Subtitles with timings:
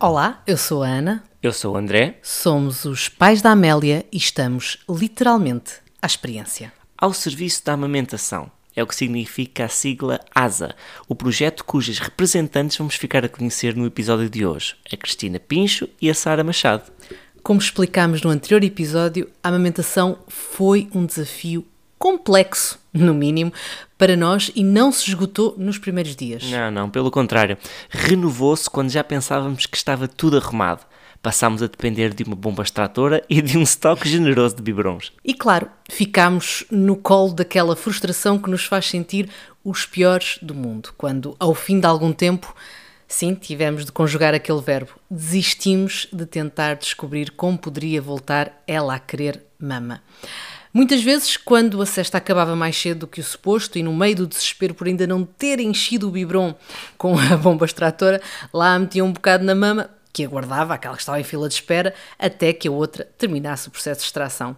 [0.00, 2.18] Olá, eu sou a Ana, Eu sou o André.
[2.22, 6.72] somos os pais da Amélia e estamos literalmente à experiência.
[6.96, 8.48] Ao serviço da amamentação.
[8.76, 10.72] É o que significa a sigla ASA,
[11.08, 15.88] o projeto cujas representantes vamos ficar a conhecer no episódio de hoje, a Cristina Pincho
[16.00, 16.92] e a Sara Machado.
[17.42, 21.66] Como explicámos no anterior episódio, a amamentação foi um desafio
[21.98, 23.52] complexo, no mínimo,
[23.96, 26.44] para nós e não se esgotou nos primeiros dias.
[26.50, 27.58] Não, não, pelo contrário.
[27.90, 30.86] Renovou-se quando já pensávamos que estava tudo arrumado.
[31.20, 35.12] Passámos a depender de uma bomba extratora e de um estoque generoso de biberons.
[35.24, 39.28] E claro, ficámos no colo daquela frustração que nos faz sentir
[39.64, 42.54] os piores do mundo, quando, ao fim de algum tempo,
[43.08, 48.98] sim, tivemos de conjugar aquele verbo, desistimos de tentar descobrir como poderia voltar ela a
[49.00, 50.00] querer mama.
[50.72, 54.16] Muitas vezes, quando a cesta acabava mais cedo do que o suposto e no meio
[54.16, 56.54] do desespero por ainda não ter enchido o biberon
[56.96, 58.20] com a bomba extratora,
[58.52, 61.94] lá metia um bocado na mama, que aguardava, aquela que estava em fila de espera,
[62.18, 64.56] até que a outra terminasse o processo de extração.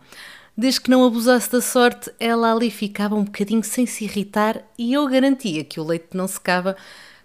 [0.57, 4.93] Desde que não abusasse da sorte, ela ali ficava um bocadinho sem se irritar e
[4.93, 6.77] eu garantia que o leite não secava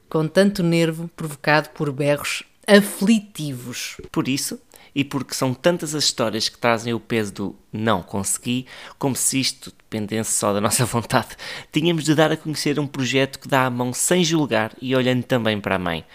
[0.07, 3.97] com tanto nervo provocado por berros aflitivos.
[4.11, 4.59] Por isso,
[4.95, 8.65] e porque são tantas as histórias que trazem o peso do não consegui,
[8.97, 11.35] como se isto dependesse só da nossa vontade,
[11.71, 15.23] tínhamos de dar a conhecer um projeto que dá a mão sem julgar e olhando
[15.23, 16.05] também para a mãe.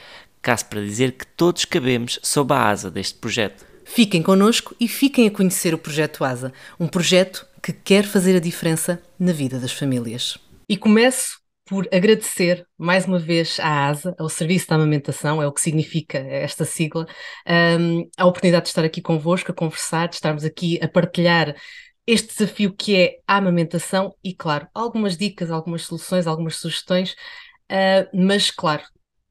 [0.41, 3.67] Caso para dizer que todos cabemos sob a asa deste projeto.
[3.85, 8.41] Fiquem connosco e fiquem a conhecer o Projeto ASA, um projeto que quer fazer a
[8.41, 10.39] diferença na vida das famílias.
[10.69, 11.40] E começo
[11.71, 16.19] por agradecer mais uma vez à ASA, ao Serviço da Amamentação, é o que significa
[16.19, 17.07] esta sigla,
[17.81, 21.55] hum, a oportunidade de estar aqui convosco, a conversar, de estarmos aqui a partilhar
[22.07, 27.15] este desafio que é a amamentação e, claro, algumas dicas, algumas soluções, algumas sugestões,
[27.71, 28.83] ah, mas, claro,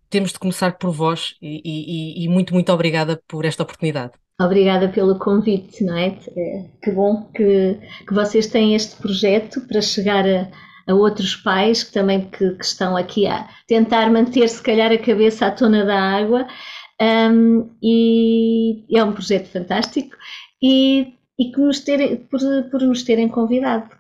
[0.10, 4.14] temos de começar por vós e, e- e muito, muito obrigada por esta oportunidade.
[4.42, 6.18] Obrigada pelo convite, não é?
[6.38, 10.50] É, Que bom que, que vocês têm este projeto para chegar a,
[10.90, 14.98] a outros pais que também que, que estão aqui a tentar manter se calhar a
[14.98, 16.48] cabeça à tona da água
[17.02, 20.18] Hum, e é um projeto fantástico
[20.62, 22.40] e, e que nos terem, por,
[22.70, 23.98] por nos terem convidado.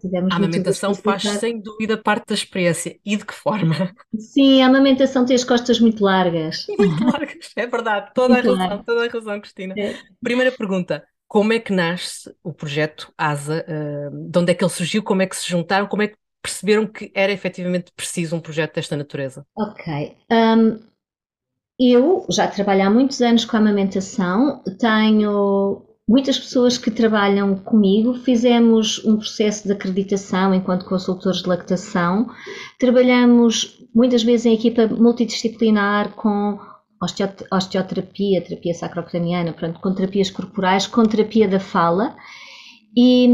[0.00, 2.98] Tivemos A amamentação faz sem dúvida parte da experiência.
[3.02, 3.94] E de que forma?
[4.18, 6.66] Sim, a amamentação tem as costas muito largas.
[6.76, 8.10] Muito largas, é verdade.
[8.14, 9.74] Toda a razão, toda a razão, Cristina.
[9.78, 9.96] É.
[10.22, 13.64] Primeira pergunta: como é que nasce o projeto ASA?
[13.68, 15.02] Ah, de onde é que ele surgiu?
[15.02, 15.86] Como é que se juntaram?
[15.86, 19.44] Como é que perceberam que era efetivamente preciso um projeto desta natureza?
[19.56, 20.16] Ok.
[20.32, 20.80] Hum,
[21.78, 28.14] eu já trabalho há muitos anos com a amamentação, tenho muitas pessoas que trabalham comigo,
[28.14, 32.26] fizemos um processo de acreditação enquanto consultores de lactação,
[32.80, 36.58] trabalhamos muitas vezes em equipa multidisciplinar com
[37.00, 42.16] osteoterapia, terapia sacrocraniana, pronto, com terapias corporais, com terapia da fala
[42.96, 43.28] e,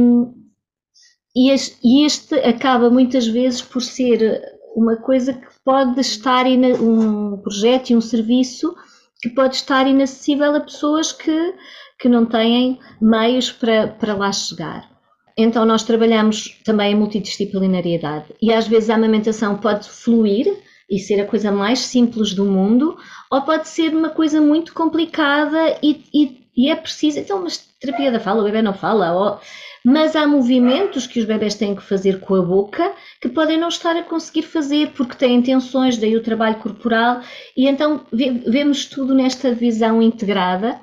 [1.35, 4.43] e es- este acaba muitas vezes por ser
[4.77, 8.75] uma coisa que pode estar, um projeto e um serviço
[9.23, 11.55] que pode estar inacessível a pessoas que,
[11.99, 14.91] que não têm meios para, para lá chegar.
[15.37, 20.47] Então nós trabalhamos também a multidisciplinariedade e às vezes a amamentação pode fluir
[20.91, 22.97] e ser a coisa mais simples do mundo
[23.35, 28.13] ou pode ser uma coisa muito complicada e, e, e é preciso, então mas terapia
[28.13, 29.41] da fala, o bebê não fala, ou-
[29.85, 33.69] mas há movimentos que os bebés têm que fazer com a boca que podem não
[33.69, 37.21] estar a conseguir fazer porque têm tensões, daí o trabalho corporal,
[37.57, 40.81] e então ve- vemos tudo nesta visão integrada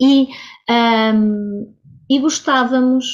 [0.00, 0.28] e,
[0.68, 1.64] ahm,
[2.10, 3.06] e gostávamos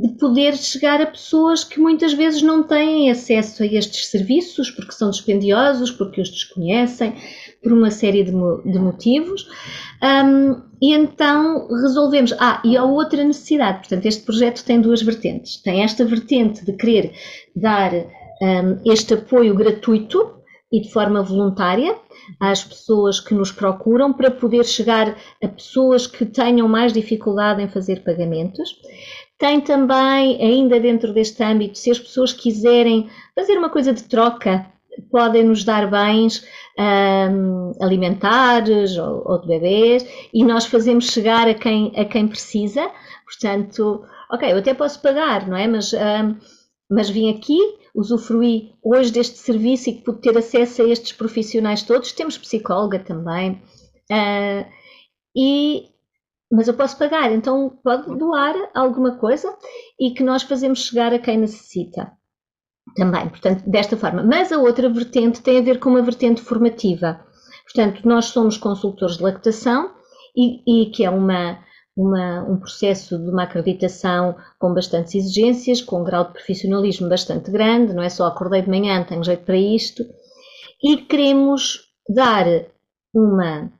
[0.00, 4.92] de poder chegar a pessoas que muitas vezes não têm acesso a estes serviços porque
[4.92, 7.14] são dispendiosos, porque os desconhecem,
[7.62, 9.48] por uma série de, de motivos.
[10.00, 12.32] Ahm, e então resolvemos.
[12.38, 13.78] Ah, e há outra necessidade.
[13.78, 15.60] Portanto, este projeto tem duas vertentes.
[15.62, 17.12] Tem esta vertente de querer
[17.56, 20.38] dar ahm, este apoio gratuito
[20.70, 21.96] e de forma voluntária
[22.38, 27.68] às pessoas que nos procuram para poder chegar a pessoas que tenham mais dificuldade em
[27.68, 28.76] fazer pagamentos.
[29.38, 34.66] Tem também, ainda dentro deste âmbito, se as pessoas quiserem fazer uma coisa de troca,
[35.12, 36.44] podem nos dar bens
[36.76, 40.04] hum, alimentares ou, ou de bebês
[40.34, 42.90] e nós fazemos chegar a quem, a quem precisa.
[43.24, 45.68] Portanto, ok, eu até posso pagar, não é?
[45.68, 46.36] Mas, hum,
[46.90, 47.58] mas vim aqui,
[47.94, 52.10] usufruí hoje deste serviço e pude ter acesso a estes profissionais todos.
[52.12, 53.62] Temos psicóloga também.
[54.10, 54.64] ah,
[55.36, 55.90] e,
[56.50, 59.54] mas eu posso pagar, então pode doar alguma coisa
[60.00, 62.12] e que nós fazemos chegar a quem necessita.
[62.96, 64.22] Também, portanto, desta forma.
[64.22, 67.20] Mas a outra vertente tem a ver com uma vertente formativa.
[67.64, 69.92] Portanto, nós somos consultores de lactação
[70.34, 71.58] e, e que é uma,
[71.94, 77.50] uma, um processo de uma acreditação com bastantes exigências, com um grau de profissionalismo bastante
[77.50, 80.02] grande, não é só acordei de manhã, tenho jeito para isto,
[80.82, 82.46] e queremos dar
[83.12, 83.70] uma,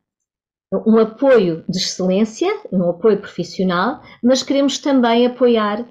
[0.72, 5.86] um apoio de excelência, um apoio profissional, mas queremos também apoiar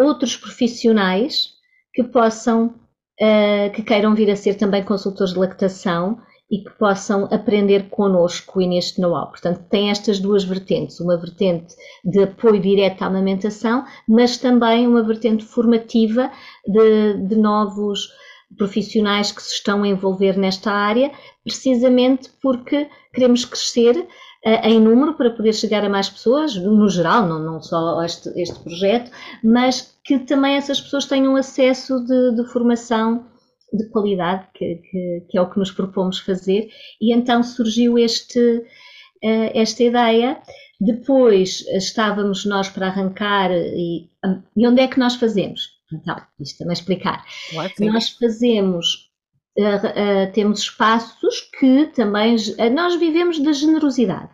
[0.00, 1.50] outros profissionais
[1.92, 2.74] que possam,
[3.20, 6.20] uh, que queiram vir a ser também consultores de lactação
[6.50, 9.30] e que possam aprender connosco e neste know-how.
[9.30, 11.74] Portanto, tem estas duas vertentes, uma vertente
[12.04, 16.30] de apoio direto à amamentação, mas também uma vertente formativa
[16.66, 18.08] de, de novos
[18.56, 21.10] profissionais que se estão a envolver nesta área,
[21.42, 27.26] precisamente porque queremos crescer uh, em número para poder chegar a mais pessoas, no geral,
[27.26, 29.10] não, não só este, este projeto,
[29.42, 33.26] mas que também essas pessoas tenham acesso de, de formação
[33.72, 36.68] de qualidade, que, que, que, é o que nos propomos fazer,
[37.00, 40.38] e então surgiu este, uh, esta ideia.
[40.80, 44.08] Depois estávamos nós para arrancar, e,
[44.56, 45.73] e onde é que nós fazemos?
[45.92, 47.24] Então, isto também explicar.
[47.50, 49.10] Claro, nós fazemos,
[49.58, 52.36] uh, uh, temos espaços que também,
[52.72, 54.30] nós vivemos da generosidade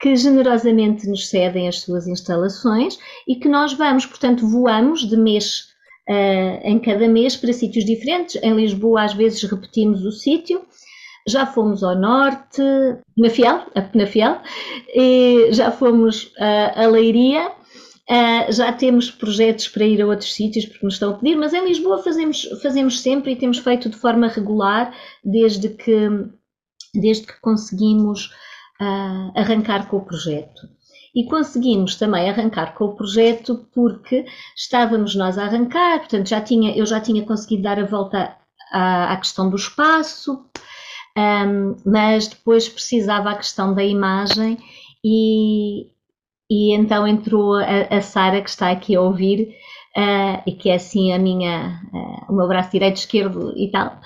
[0.00, 5.68] que generosamente nos cedem as suas instalações e que nós vamos, portanto, voamos de mês
[6.08, 8.36] uh, em cada mês para sítios diferentes.
[8.42, 10.62] Em Lisboa, às vezes, repetimos o sítio.
[11.26, 12.60] Já fomos ao norte,
[13.16, 14.42] Penafiel, a Penafiel,
[14.94, 17.50] e já fomos uh, a Leiria,
[18.10, 21.52] uh, já temos projetos para ir a outros sítios porque nos estão a pedir, mas
[21.52, 26.08] em Lisboa fazemos, fazemos sempre e temos feito de forma regular desde que,
[26.94, 28.26] desde que conseguimos
[28.80, 30.68] uh, arrancar com o projeto.
[31.14, 36.76] E conseguimos também arrancar com o projeto porque estávamos nós a arrancar, portanto já tinha,
[36.76, 38.36] eu já tinha conseguido dar a volta
[38.72, 40.44] à, à questão do espaço,
[41.16, 44.58] um, mas depois precisava a questão da imagem
[45.04, 45.86] e,
[46.50, 49.54] e então entrou a, a Sara que está aqui a ouvir
[49.96, 53.98] uh, e que é assim a minha, uh, o meu braço direito, esquerdo e tal,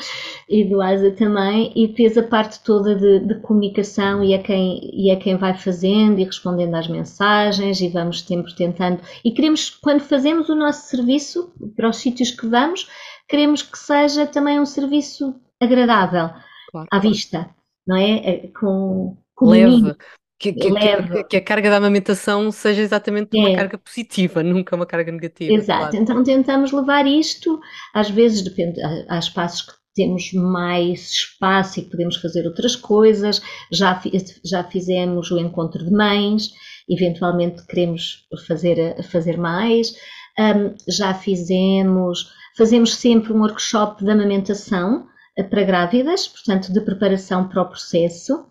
[0.49, 4.81] e do Asa também, e fez a parte toda de, de, comunicação e é, quem,
[4.93, 9.00] e é quem vai fazendo e respondendo às mensagens e vamos sempre tentando.
[9.25, 12.88] E queremos, quando fazemos o nosso serviço para os sítios que vamos,
[13.29, 16.31] queremos que seja também um serviço agradável
[16.70, 16.88] claro.
[16.91, 17.50] à vista,
[17.87, 18.19] não é?
[18.19, 19.96] é com, com leve,
[20.38, 23.56] que, que, que, que, a carga da amamentação seja exatamente uma é.
[23.56, 25.52] carga positiva, nunca uma carga negativa.
[25.52, 25.96] Exato, claro.
[25.96, 27.58] então tentamos levar isto,
[27.93, 33.43] às vezes depende, há espaços que temos mais espaço e que podemos fazer outras coisas,
[33.73, 34.00] já,
[34.44, 36.52] já fizemos o encontro de mães,
[36.88, 39.93] eventualmente queremos fazer, fazer mais,
[40.38, 47.49] um, já fizemos, fazemos sempre um workshop de amamentação eh, para grávidas, portanto de preparação
[47.49, 48.46] para o processo,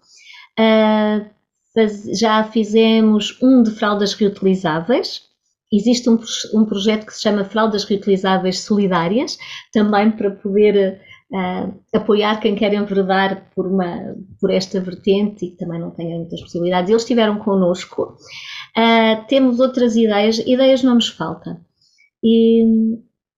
[0.59, 1.36] uh,
[2.19, 5.21] já fizemos um de fraldas reutilizáveis.
[5.71, 6.17] Existe um,
[6.53, 9.37] um projeto que se chama Fraldas Reutilizáveis Solidárias,
[9.73, 11.01] também para poder
[11.31, 16.17] uh, apoiar quem quer enverdar por, uma, por esta vertente e que também não tenha
[16.17, 16.89] muitas possibilidades.
[16.89, 18.17] Eles estiveram connosco.
[18.77, 21.59] Uh, temos outras ideias, ideias não nos faltam.
[22.23, 22.63] E,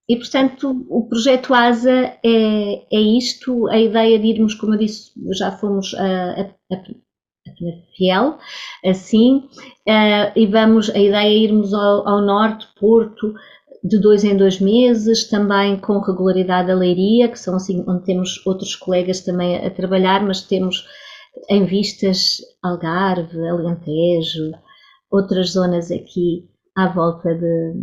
[0.07, 5.11] e, portanto, o projeto ASA é, é isto, a ideia de irmos, como eu disse,
[5.33, 6.77] já fomos a, a, a
[7.95, 8.37] fiel,
[8.85, 9.47] assim,
[9.87, 13.33] uh, e vamos, a ideia é irmos ao, ao, norte, Porto,
[13.83, 18.45] de dois em dois meses, também com regularidade a Leiria, que são assim, onde temos
[18.45, 20.85] outros colegas também a, a trabalhar, mas temos
[21.49, 24.51] em vistas Algarve, Alentejo,
[25.11, 27.73] outras zonas aqui à volta de,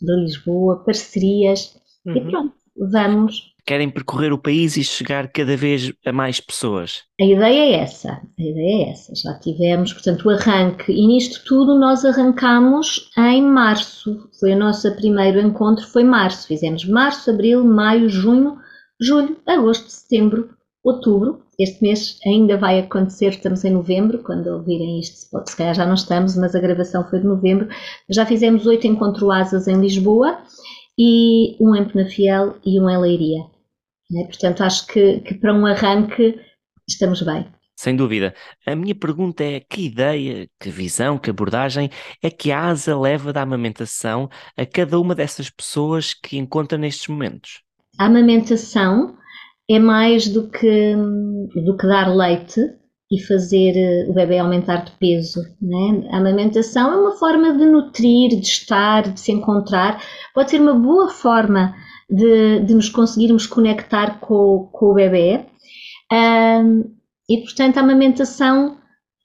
[0.00, 1.76] de Lisboa, parcerias,
[2.06, 2.16] uhum.
[2.16, 7.02] e pronto, vamos querem percorrer o país e chegar cada vez a mais pessoas?
[7.20, 9.12] A ideia é essa, a ideia é essa.
[9.14, 14.28] Já tivemos, portanto, o arranque e nisto tudo nós arrancamos em março.
[14.38, 16.46] Foi o nosso primeiro encontro, foi março.
[16.46, 18.56] Fizemos março, abril, maio, junho,
[19.00, 20.50] julho, agosto, setembro,
[20.82, 21.42] outubro.
[21.58, 25.94] Este mês ainda vai acontecer, estamos em novembro, quando ouvirem isto, se calhar já não
[25.94, 27.68] estamos, mas a gravação foi de novembro.
[28.10, 30.38] Já fizemos oito encontros asas em Lisboa
[30.98, 33.51] e um em Penafiel e um em Leiria.
[34.12, 34.24] Né?
[34.24, 36.38] Portanto, acho que, que para um arranque
[36.86, 37.46] estamos bem.
[37.74, 38.34] Sem dúvida.
[38.66, 41.90] A minha pergunta é que ideia, que visão, que abordagem
[42.22, 47.08] é que a ASA leva da amamentação a cada uma dessas pessoas que encontra nestes
[47.08, 47.62] momentos?
[47.98, 49.16] A amamentação
[49.68, 52.60] é mais do que, do que dar leite
[53.10, 55.40] e fazer eh, o bebê aumentar de peso.
[55.60, 56.08] Né?
[56.12, 60.00] A amamentação é uma forma de nutrir, de estar, de se encontrar.
[60.34, 61.74] Pode ser uma boa forma
[62.12, 65.46] de, de nos conseguirmos conectar com, com o bebê.
[66.12, 66.84] Um,
[67.28, 68.76] E, portanto, a amamentação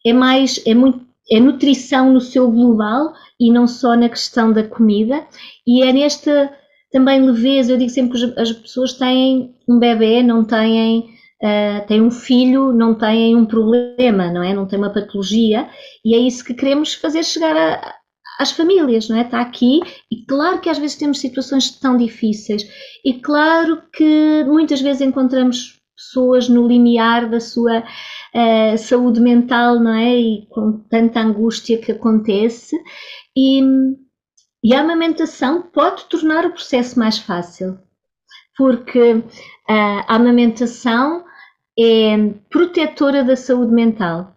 [0.05, 4.63] é mais, é muito, é nutrição no seu global e não só na questão da
[4.63, 5.25] comida.
[5.65, 6.53] E é nesta
[6.91, 11.09] também leveza, eu digo sempre que as pessoas têm um bebê, não têm,
[11.43, 14.53] uh, têm um filho, não têm um problema, não é?
[14.53, 15.67] Não têm uma patologia.
[16.05, 17.96] E é isso que queremos fazer chegar a,
[18.39, 19.21] às famílias, não é?
[19.21, 19.79] Está aqui
[20.11, 22.63] e claro que às vezes temos situações tão difíceis
[23.03, 29.93] e claro que muitas vezes encontramos pessoas no limiar da sua uh, saúde mental, não
[29.93, 30.15] é?
[30.15, 32.77] E com tanta angústia que acontece.
[33.35, 33.61] E,
[34.63, 37.79] e a amamentação pode tornar o processo mais fácil,
[38.55, 39.23] porque uh,
[39.67, 41.25] a amamentação
[41.79, 42.15] é
[42.49, 44.35] protetora da saúde mental.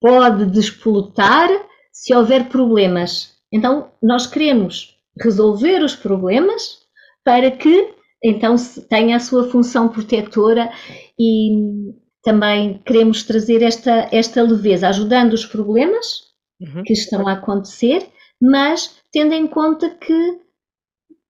[0.00, 1.48] Pode despolutar
[1.92, 3.34] se houver problemas.
[3.52, 6.78] Então, nós queremos resolver os problemas
[7.22, 7.94] para que
[8.24, 8.56] então
[8.88, 10.72] tenha a sua função protetora
[11.18, 16.22] e também queremos trazer esta, esta leveza, ajudando os problemas
[16.60, 16.82] uhum.
[16.84, 18.08] que estão a acontecer,
[18.40, 20.40] mas tendo em conta que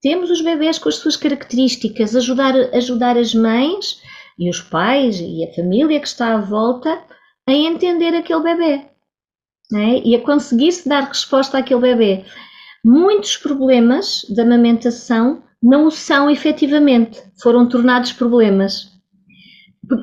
[0.03, 4.01] temos os bebés com as suas características, ajudar, ajudar as mães
[4.39, 7.03] e os pais e a família que está à volta
[7.49, 8.92] a entender aquele bebê
[9.73, 10.01] né?
[10.05, 12.25] e a conseguir-se dar resposta àquele bebê.
[12.85, 18.91] Muitos problemas da amamentação não o são efetivamente, foram tornados problemas.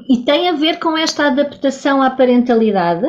[0.10, 3.08] E tem a ver com esta adaptação à parentalidade,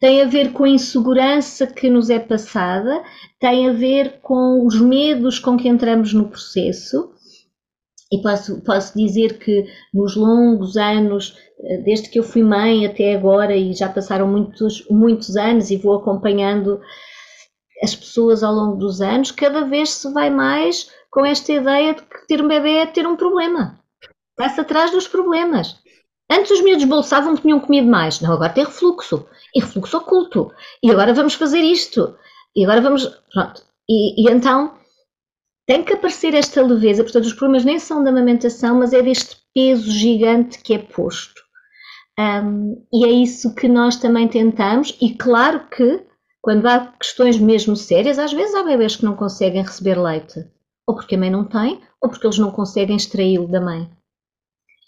[0.00, 3.02] tem a ver com a insegurança que nos é passada,
[3.38, 7.10] tem a ver com os medos com que entramos no processo.
[8.12, 13.14] E posso, posso dizer que nos longos anos, eh, desde que eu fui mãe até
[13.14, 16.80] agora, e já passaram muitos, muitos anos e vou acompanhando
[17.82, 22.02] as pessoas ao longo dos anos, cada vez se vai mais com esta ideia de
[22.02, 23.80] que ter um bebê é ter um problema.
[24.38, 25.76] Vai-se atrás dos problemas.
[26.30, 28.20] Antes os miúdos bolsavam que tinham comido mais.
[28.20, 29.26] Não, agora tem refluxo.
[29.54, 30.52] E refluxo oculto.
[30.82, 32.16] E agora vamos fazer isto.
[32.54, 33.06] E agora vamos.
[33.32, 33.62] Pronto.
[33.88, 34.74] E, e então
[35.66, 37.02] tem que aparecer esta leveza.
[37.02, 41.42] Portanto, os problemas nem são da amamentação, mas é deste peso gigante que é posto.
[42.18, 44.96] Um, e é isso que nós também tentamos.
[45.00, 46.02] E claro que,
[46.40, 50.46] quando há questões mesmo sérias, às vezes há bebês que não conseguem receber leite.
[50.86, 53.90] Ou porque a mãe não tem, ou porque eles não conseguem extraí-lo da mãe.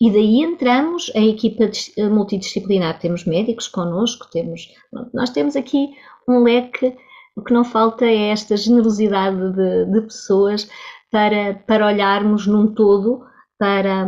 [0.00, 1.68] E daí entramos a equipa
[2.08, 3.00] multidisciplinar.
[3.00, 4.68] Temos médicos connosco, temos,
[5.12, 5.90] nós temos aqui
[6.28, 6.96] um leque,
[7.38, 10.68] o que não falta é esta generosidade de, de pessoas
[11.10, 13.24] para, para olharmos num todo
[13.58, 14.06] para,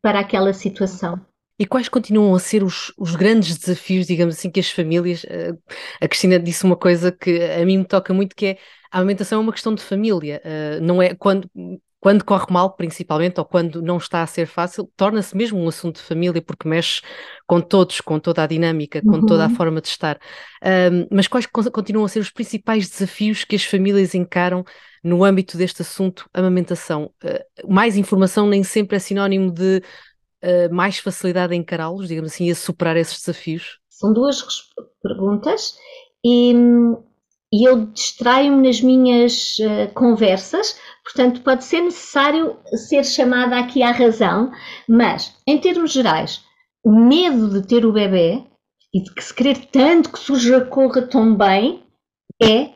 [0.00, 1.20] para aquela situação.
[1.58, 5.24] E quais continuam a ser os, os, grandes desafios, digamos assim, que as famílias.
[5.28, 5.52] Eh,
[6.00, 8.58] a Cristina disse uma coisa que a mim me toca muito, que é
[8.90, 10.40] a alimentação é uma questão de família.
[10.44, 11.48] Eh, não é quando
[12.04, 15.96] quando corre mal, principalmente, ou quando não está a ser fácil, torna-se mesmo um assunto
[15.96, 17.00] de família, porque mexe
[17.46, 19.24] com todos, com toda a dinâmica, com uhum.
[19.24, 20.20] toda a forma de estar.
[20.62, 24.66] Um, mas quais continuam a ser os principais desafios que as famílias encaram
[25.02, 27.10] no âmbito deste assunto, amamentação?
[27.24, 29.82] Uh, mais informação nem sempre é sinónimo de
[30.42, 33.78] uh, mais facilidade em encará-los, digamos assim, a superar esses desafios?
[33.88, 34.44] São duas
[35.02, 35.74] perguntas
[36.22, 36.52] e
[37.54, 42.56] e eu distraio-me nas minhas uh, conversas, portanto, pode ser necessário
[42.88, 44.50] ser chamada aqui à razão,
[44.88, 46.44] mas, em termos gerais,
[46.84, 48.42] o medo de ter o bebê
[48.92, 51.84] e de que se querer tanto que surja corra tão bem
[52.42, 52.70] é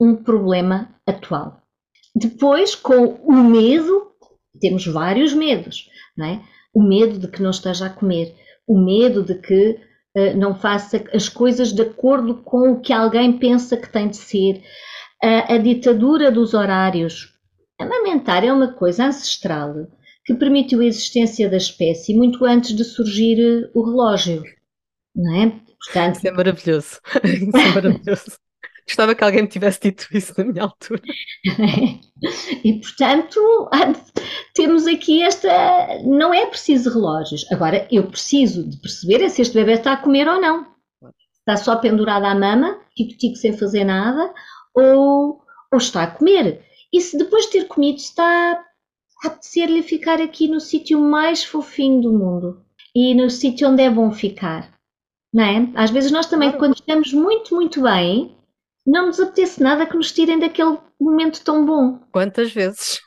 [0.00, 1.62] um problema atual.
[2.12, 4.10] Depois, com o medo,
[4.60, 6.42] temos vários medos, não é?
[6.74, 8.34] O medo de que não esteja a comer,
[8.66, 9.78] o medo de que
[10.34, 14.62] não faça as coisas de acordo com o que alguém pensa que tem de ser.
[15.22, 17.34] A, a ditadura dos horários.
[17.78, 19.74] Amamentar é uma coisa ancestral
[20.24, 24.42] que permitiu a existência da espécie muito antes de surgir eh, o relógio,
[25.14, 25.60] não é?
[25.84, 27.00] Portanto, isso é maravilhoso.
[27.24, 28.38] Isso é maravilhoso.
[28.86, 31.02] Gostava que alguém me tivesse dito isso na minha altura.
[32.64, 33.68] E portanto,
[34.54, 35.48] temos aqui esta.
[36.04, 37.50] Não é preciso relógios.
[37.50, 40.66] Agora, eu preciso de perceber se este bebê está a comer ou não.
[41.38, 44.32] Está só pendurado à mama, tico-tico sem fazer nada,
[44.74, 45.40] ou,
[45.72, 46.64] ou está a comer.
[46.92, 48.64] E se depois de ter comido está
[49.24, 52.64] a apetecer-lhe ficar aqui no sítio mais fofinho do mundo
[52.94, 54.72] e no sítio onde é bom ficar.
[55.32, 55.70] Não é?
[55.74, 58.36] Às vezes nós também, quando estamos muito, muito bem,
[58.86, 61.98] não nos apetece nada que nos tirem daquele momento tão bom.
[62.12, 63.00] Quantas vezes?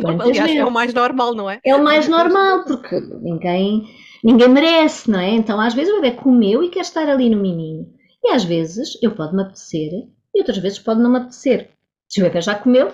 [0.00, 0.62] Quantas Aliás, vezes?
[0.62, 1.60] é o mais normal, não é?
[1.64, 3.84] É o mais normal, porque ninguém,
[4.22, 5.30] ninguém merece, não é?
[5.30, 7.86] Então, às vezes o bebê comeu e quer estar ali no miminho.
[8.22, 9.90] E às vezes eu pode me apetecer
[10.34, 11.70] e outras vezes pode não me apetecer.
[12.08, 12.92] Se o bebê já comeu,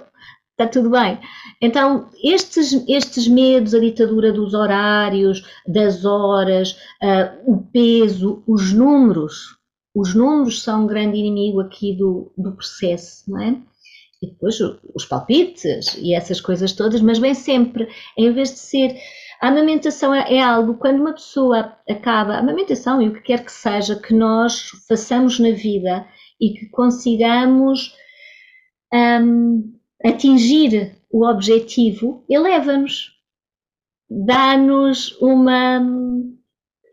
[0.52, 1.18] está tudo bem.
[1.60, 9.55] Então, estes, estes medos, a ditadura dos horários, das horas, uh, o peso, os números,
[9.96, 13.56] os números são um grande inimigo aqui do, do processo, não é?
[14.22, 14.58] E depois
[14.94, 19.00] os palpites e essas coisas todas, mas bem sempre, em vez de ser.
[19.40, 23.42] A amamentação é, é algo, quando uma pessoa acaba, a amamentação e o que quer
[23.42, 26.06] que seja que nós façamos na vida
[26.38, 27.94] e que consigamos
[28.92, 33.12] um, atingir o objetivo, eleva-nos,
[34.10, 35.80] dá-nos uma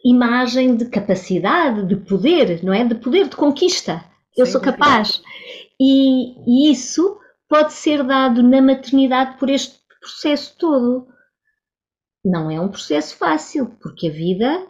[0.04, 2.84] imagem de capacidade, de poder, não é?
[2.84, 4.04] De poder, de conquista.
[4.36, 5.22] Eu sou capaz.
[5.80, 11.08] E, e isso pode ser dado na maternidade por este processo todo.
[12.26, 14.68] Não é um processo fácil, porque a vida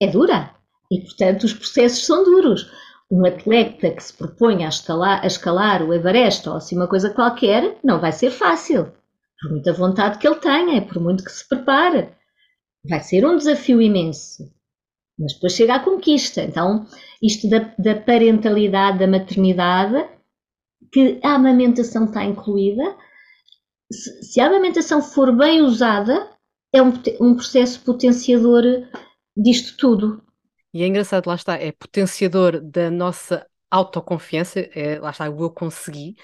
[0.00, 0.54] é dura
[0.90, 2.70] e, portanto, os processos são duros.
[3.10, 7.10] Um atleta que se propõe a escalar, a escalar o Everest ou assim uma coisa
[7.10, 8.92] qualquer, não vai ser fácil.
[9.40, 12.08] Por muita vontade que ele tenha, por muito que se prepare.
[12.88, 14.50] Vai ser um desafio imenso.
[15.18, 16.42] Mas depois chega à conquista.
[16.42, 16.86] Então,
[17.22, 20.08] isto da, da parentalidade, da maternidade,
[20.92, 22.96] que a amamentação está incluída,
[23.92, 26.30] se, se a amamentação for bem usada,
[26.72, 28.64] é um, um processo potenciador
[29.36, 30.22] disto tudo.
[30.72, 36.16] E é engraçado, lá está, é potenciador da nossa autoconfiança, é, lá está, eu consegui,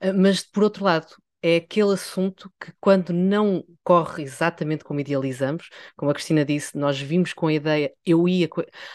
[0.00, 1.06] eh, mas por outro lado,
[1.46, 6.98] é aquele assunto que, quando não corre exatamente como idealizamos, como a Cristina disse, nós
[6.98, 8.48] vimos com a ideia, eu ia.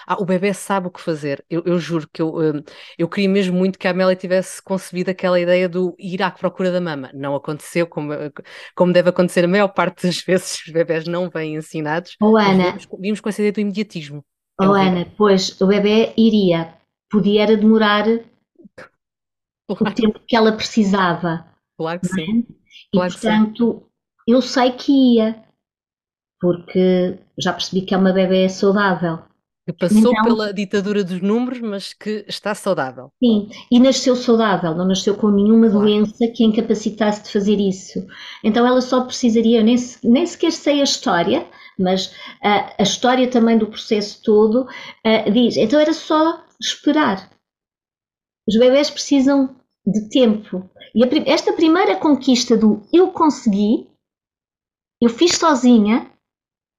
[0.08, 1.46] Ah, o bebê sabe o que fazer.
[1.48, 2.64] Eu, eu juro que eu, hum,
[2.98, 6.72] eu queria mesmo muito que a Amélia tivesse concebido aquela ideia do ir à procura
[6.72, 7.12] da mama.
[7.14, 8.14] Não aconteceu, como,
[8.76, 12.18] como deve acontecer a maior parte das vezes, os bebés não vêm ensinados.
[12.20, 12.72] Oh, Ana.
[12.72, 14.26] Vimos, vimos, com essa ideia do imediatismo.
[14.60, 16.74] É oh, Ana, pois o bebê iria,
[17.12, 18.06] podia demorar
[19.68, 19.94] claro.
[19.94, 21.48] o tempo que ela precisava
[21.80, 22.22] Claro que sim.
[22.22, 22.54] É?
[22.94, 23.84] E claro portanto,
[24.28, 25.42] eu sei que ia,
[26.42, 29.20] porque já percebi que é uma bebê saudável.
[29.66, 33.14] Que passou então, pela ditadura dos números, mas que está saudável.
[33.24, 35.86] Sim, e nasceu saudável, não nasceu com nenhuma claro.
[35.86, 38.06] doença que a incapacitasse de fazer isso.
[38.44, 42.08] Então ela só precisaria, nem, nem sequer sei a história, mas
[42.44, 47.30] uh, a história também do processo todo uh, diz, então era só esperar.
[48.46, 50.70] Os bebés precisam de tempo.
[50.94, 53.88] E esta primeira conquista do eu consegui,
[55.02, 56.10] eu fiz sozinha,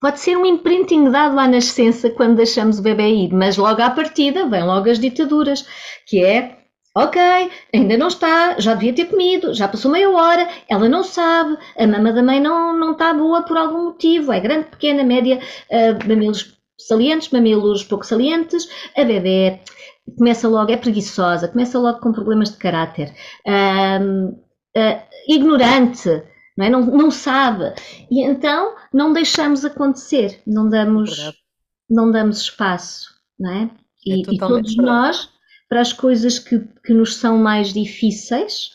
[0.00, 3.90] pode ser um imprinting dado à nascença quando deixamos o bebê ir, mas logo à
[3.90, 5.66] partida vem logo as ditaduras,
[6.06, 6.60] que é
[6.92, 7.20] Ok,
[7.72, 11.86] ainda não está, já devia ter comido, já passou meia hora, ela não sabe, a
[11.86, 15.38] mama da mãe não, não está boa por algum motivo, é grande, pequena, média,
[15.70, 19.60] uh, mamilos salientes, mamilos pouco salientes, a bebê
[20.16, 23.14] começa logo, é preguiçosa, começa logo com problemas de caráter,
[23.46, 24.36] uh,
[25.28, 26.08] ignorante,
[26.56, 26.70] não, é?
[26.70, 27.74] não, não, sabe.
[28.10, 31.32] E então não deixamos acontecer, não damos,
[31.88, 33.70] não damos espaço, não é?
[34.04, 35.30] E, é e todos nós,
[35.68, 38.70] para as coisas que, que nos são mais difíceis,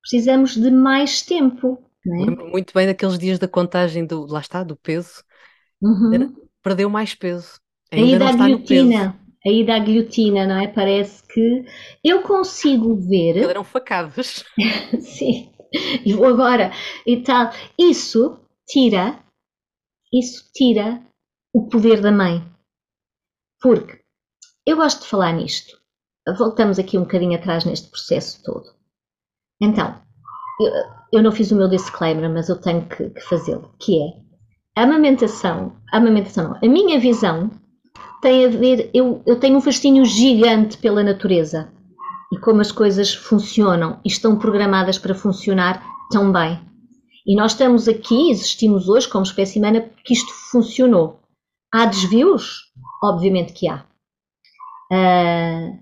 [0.00, 1.82] precisamos de mais tempo.
[2.04, 2.50] Não é?
[2.50, 5.22] Muito bem naqueles dias da contagem do, lá está, do peso.
[5.82, 6.34] Uhum.
[6.62, 7.60] Perdeu mais peso.
[7.92, 10.68] Ainda Ainda não está no peso a ida à guilhotina, não é?
[10.68, 11.64] Parece que
[12.04, 13.36] eu consigo ver.
[13.38, 14.44] Eram facados.
[15.00, 15.52] Sim,
[16.04, 16.70] e vou agora
[17.06, 17.50] e tal.
[17.78, 19.18] Isso tira,
[20.12, 21.02] isso tira
[21.54, 22.44] o poder da mãe.
[23.60, 24.00] Porque
[24.66, 25.78] eu gosto de falar nisto.
[26.38, 28.74] Voltamos aqui um bocadinho atrás neste processo todo.
[29.60, 30.00] Então,
[30.60, 30.72] eu,
[31.14, 34.30] eu não fiz o meu disclaimer, mas eu tenho que, que fazê-lo, que é
[34.76, 37.50] a amamentação, a amamentação não, a minha visão
[38.20, 38.90] tem a ver.
[38.92, 41.72] Eu, eu tenho um fascínio gigante pela natureza
[42.32, 46.60] e como as coisas funcionam e estão programadas para funcionar tão bem.
[47.26, 51.20] E nós estamos aqui, existimos hoje como espécie humana porque isto funcionou.
[51.72, 52.72] Há desvios?
[53.02, 53.84] Obviamente que há.
[54.92, 55.78] Uh,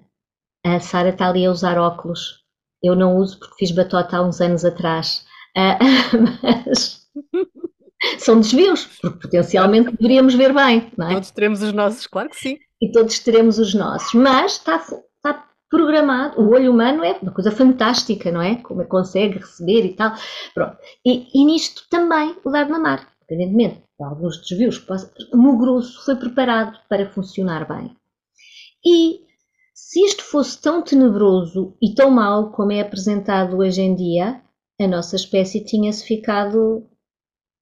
[0.65, 2.45] a Sara está ali a usar óculos.
[2.83, 5.25] Eu não uso porque fiz batota há uns anos atrás.
[5.57, 6.19] Uh,
[6.67, 7.09] mas
[8.19, 10.91] são desvios, porque potencialmente deveríamos ver bem.
[10.97, 11.15] Não é?
[11.15, 12.59] Todos teremos os nossos, claro que sim.
[12.81, 16.41] E todos teremos os nossos, mas está, está programado.
[16.41, 18.57] O olho humano é uma coisa fantástica, não é?
[18.57, 20.13] Como é que consegue receber e tal.
[20.55, 20.77] Pronto.
[21.05, 24.85] E, e nisto também o dar na mar, independentemente de alguns desvios,
[25.33, 27.97] o meu grosso foi preparado para funcionar bem.
[28.85, 29.27] E
[29.75, 34.41] se isto fosse tão tenebroso e tão mau como é apresentado hoje em dia,
[34.81, 36.89] a nossa espécie tinha-se ficado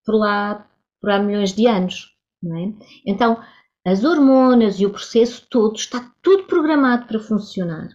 [0.06, 0.66] por lá,
[1.00, 2.14] por há milhões de anos.
[2.42, 2.72] Não é?
[3.04, 3.42] Então,
[3.84, 7.88] as hormonas e o processo todo está tudo programado para funcionar.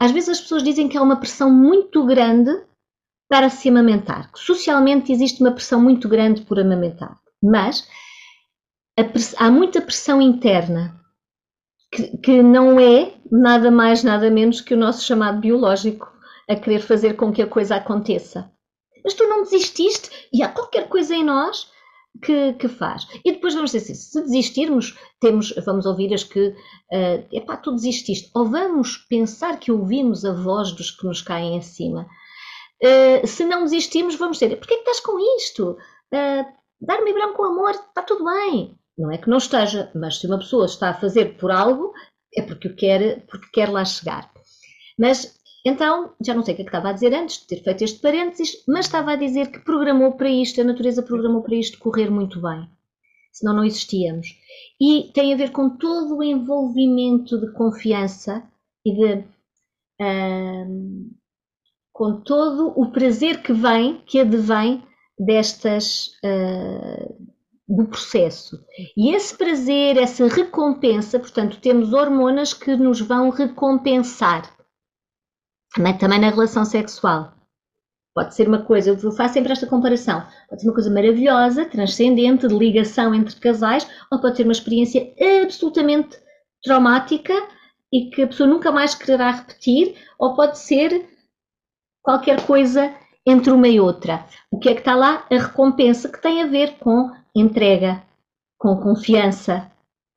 [0.00, 2.50] Às vezes as pessoas dizem que há uma pressão muito grande
[3.28, 4.30] para se amamentar.
[4.34, 7.86] Socialmente existe uma pressão muito grande por amamentar, mas
[9.36, 10.98] há muita pressão interna
[11.92, 16.10] que, que não é nada mais, nada menos que o nosso chamado biológico
[16.48, 18.50] a querer fazer com que a coisa aconteça.
[19.08, 21.66] Mas tu não desististe e há qualquer coisa em nós
[22.22, 23.08] que, que faz.
[23.24, 27.72] E depois vamos dizer assim, se desistirmos, temos, vamos ouvir as que, uh, epá, tu
[27.72, 28.30] desististe.
[28.34, 32.06] Ou vamos pensar que ouvimos a voz dos que nos caem em cima.
[32.82, 35.78] Uh, se não desistirmos, vamos dizer, porquê é que estás com isto?
[36.12, 38.78] Uh, Dar-me branco com amor, está tudo bem.
[38.98, 41.94] Não é que não esteja, mas se uma pessoa está a fazer por algo,
[42.36, 44.30] é porque quer, porque quer lá chegar.
[44.98, 47.62] Mas então, já não sei o que, é que estava a dizer antes de ter
[47.62, 51.56] feito este parênteses, mas estava a dizer que programou para isto, a natureza programou para
[51.56, 52.68] isto correr muito bem.
[53.32, 54.28] Senão não existíamos.
[54.80, 58.42] E tem a ver com todo o envolvimento de confiança
[58.84, 59.24] e de.
[61.92, 64.82] com todo o prazer que vem, que advém
[65.18, 66.12] destas.
[66.24, 67.28] Uh,
[67.68, 68.58] do processo.
[68.96, 74.57] E esse prazer, essa recompensa, portanto, temos hormonas que nos vão recompensar.
[75.78, 77.32] Também, também na relação sexual.
[78.12, 82.48] Pode ser uma coisa, eu faço sempre esta comparação, pode ser uma coisa maravilhosa, transcendente,
[82.48, 86.18] de ligação entre casais, ou pode ser uma experiência absolutamente
[86.64, 87.32] traumática
[87.92, 91.08] e que a pessoa nunca mais quererá repetir, ou pode ser
[92.02, 92.92] qualquer coisa
[93.24, 94.26] entre uma e outra.
[94.50, 95.24] O que é que está lá?
[95.30, 98.02] A recompensa que tem a ver com entrega,
[98.58, 99.70] com confiança,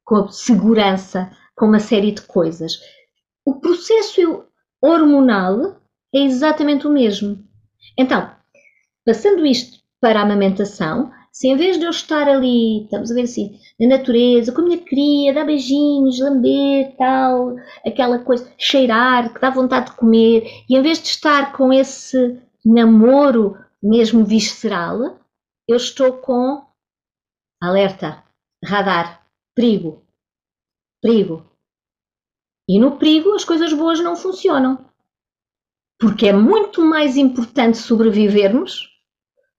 [0.04, 2.80] com segurança, com uma série de coisas.
[3.46, 4.44] O processo
[4.82, 5.78] hormonal
[6.14, 7.44] é exatamente o mesmo.
[7.98, 8.32] Então,
[9.06, 13.22] passando isto para a amamentação, se em vez de eu estar ali, estamos a ver
[13.22, 19.40] assim, na natureza, com a minha cria, dar beijinhos, lamber, tal, aquela coisa, cheirar, que
[19.40, 25.20] dá vontade de comer, e em vez de estar com esse namoro mesmo visceral,
[25.68, 26.66] eu estou com
[27.62, 28.24] alerta,
[28.64, 30.04] radar, perigo,
[31.02, 31.51] perigo.
[32.72, 34.86] E no perigo as coisas boas não funcionam.
[36.00, 38.88] Porque é muito mais importante sobrevivermos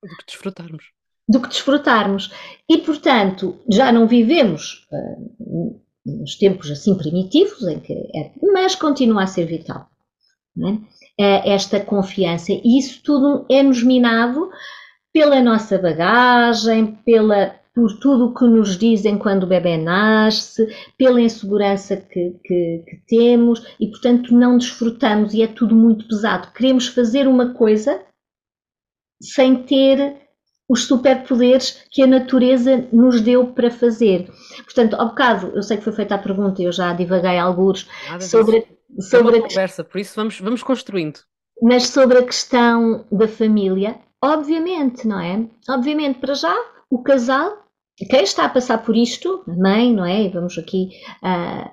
[0.01, 0.83] do que desfrutarmos.
[1.29, 2.31] Do que desfrutarmos.
[2.67, 9.23] E, portanto, já não vivemos uh, nos tempos assim primitivos, em que é, mas continua
[9.23, 9.87] a ser vital.
[11.19, 11.53] É?
[11.53, 12.51] esta confiança.
[12.51, 14.49] E isso tudo é-nos minado
[15.11, 21.19] pela nossa bagagem, pela, por tudo o que nos dizem quando o bebê nasce, pela
[21.19, 26.51] insegurança que, que, que, temos e, portanto, não desfrutamos e é tudo muito pesado.
[26.53, 27.99] Queremos fazer uma coisa
[29.19, 30.21] sem ter
[30.69, 34.29] os superpoderes que a natureza nos deu para fazer.
[34.63, 37.87] Portanto, ao bocado, eu sei que foi feita a pergunta, eu já divaguei alguns
[38.19, 38.67] sobre,
[38.99, 41.19] sobre a conversa, por isso vamos, vamos construindo.
[41.61, 45.47] Mas sobre a questão da família, obviamente, não é?
[45.69, 46.55] Obviamente, para já,
[46.89, 47.62] o casal
[47.97, 50.27] quem está a passar por isto, a mãe, não é?
[50.29, 50.89] Vamos aqui
[51.23, 51.69] uh,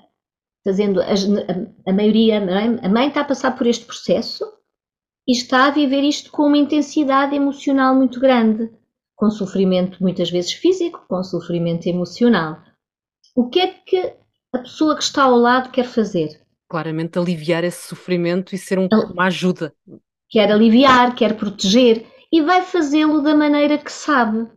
[0.64, 2.86] fazendo a, a, a maioria, é?
[2.86, 4.44] a mãe está a passar por este processo
[5.26, 8.70] e está a viver isto com uma intensidade emocional muito grande,
[9.16, 12.58] com sofrimento muitas vezes físico, com sofrimento emocional.
[13.34, 14.14] O que é que
[14.52, 16.40] a pessoa que está ao lado quer fazer?
[16.68, 19.74] Claramente aliviar esse sofrimento e ser um, uma ajuda.
[20.28, 24.48] Quer aliviar, quer proteger e vai fazê-lo da maneira que sabe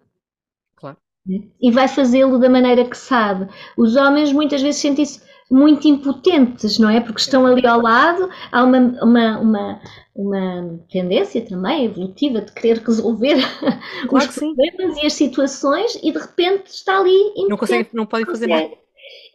[1.61, 3.47] e vai fazê-lo da maneira que sabe.
[3.77, 6.99] Os homens muitas vezes sentem-se muito impotentes, não é?
[6.99, 9.81] Porque estão ali ao lado, há uma, uma, uma,
[10.15, 13.35] uma tendência também evolutiva de querer resolver
[14.09, 17.49] claro os problemas e as situações e de repente está ali impotente.
[17.49, 18.71] Não consegue, não pode fazer nada.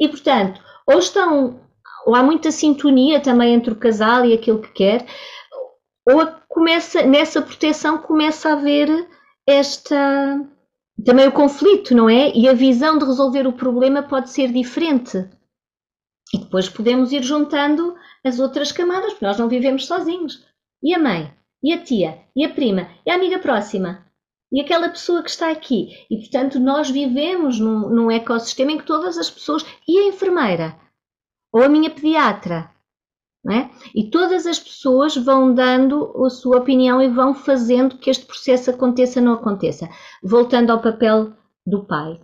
[0.01, 1.61] E portanto, ou estão,
[2.07, 5.07] ou há muita sintonia também entre o casal e aquilo que quer,
[6.07, 8.89] ou começa, nessa proteção começa a haver
[9.47, 10.43] esta
[11.05, 12.33] também o conflito, não é?
[12.35, 15.29] E a visão de resolver o problema pode ser diferente.
[16.35, 20.45] E depois podemos ir juntando as outras camadas, porque nós não vivemos sozinhos.
[20.83, 21.33] E a mãe?
[21.63, 22.19] E a tia?
[22.37, 22.89] E a prima?
[23.07, 24.07] E a amiga próxima?
[24.53, 26.07] E aquela pessoa que está aqui?
[26.11, 29.65] E portanto, nós vivemos num, num ecossistema em que todas as pessoas.
[29.87, 30.79] E a enfermeira?
[31.53, 32.71] Ou a minha pediatra?
[33.51, 33.71] É?
[33.95, 38.71] E todas as pessoas vão dando a sua opinião e vão fazendo que este processo
[38.71, 39.89] aconteça ou não aconteça.
[40.23, 41.33] Voltando ao papel
[41.67, 42.21] do pai,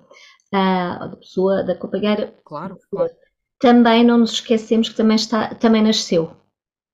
[0.52, 2.34] uh, da pessoa, da companheira.
[2.44, 3.10] Claro, claro.
[3.58, 6.36] Também não nos esquecemos que também, está, também nasceu.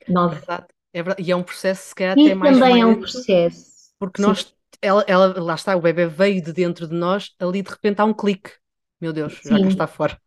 [0.08, 0.36] Nove.
[0.36, 1.28] É verdade, é verdade.
[1.28, 2.58] E é um processo, se calhar, e até mais.
[2.58, 3.70] também é um processo.
[3.98, 4.28] Porque Sim.
[4.28, 8.00] nós, ela, ela, lá está, o bebê veio de dentro de nós, ali de repente
[8.00, 8.52] há um clique.
[9.00, 9.50] Meu Deus, Sim.
[9.50, 10.20] já que está fora.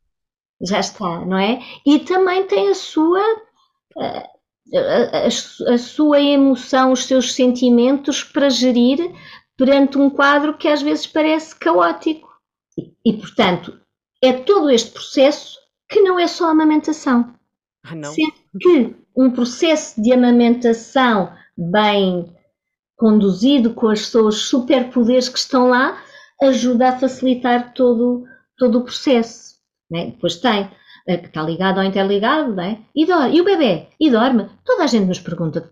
[0.61, 1.59] Já está, não é?
[1.85, 3.21] E também tem a sua
[3.97, 4.29] a,
[4.75, 8.99] a, a, sua emoção, os seus sentimentos para gerir
[9.57, 12.29] perante um quadro que às vezes parece caótico.
[12.77, 13.79] E, e portanto,
[14.21, 15.57] é todo este processo
[15.89, 17.33] que não é só amamentação.
[17.83, 18.11] Ah, não.
[18.13, 22.33] Sendo que um processo de amamentação bem
[22.95, 26.01] conduzido com os seus superpoderes que estão lá
[26.41, 28.25] ajuda a facilitar todo,
[28.57, 29.55] todo o processo.
[29.89, 30.07] Né?
[30.07, 30.71] Depois tem
[31.05, 32.79] que está ligado ou interligado, né?
[32.95, 33.35] e, dorme.
[33.35, 33.87] e o bebê?
[33.99, 34.49] E dorme?
[34.65, 35.71] Toda a gente nos pergunta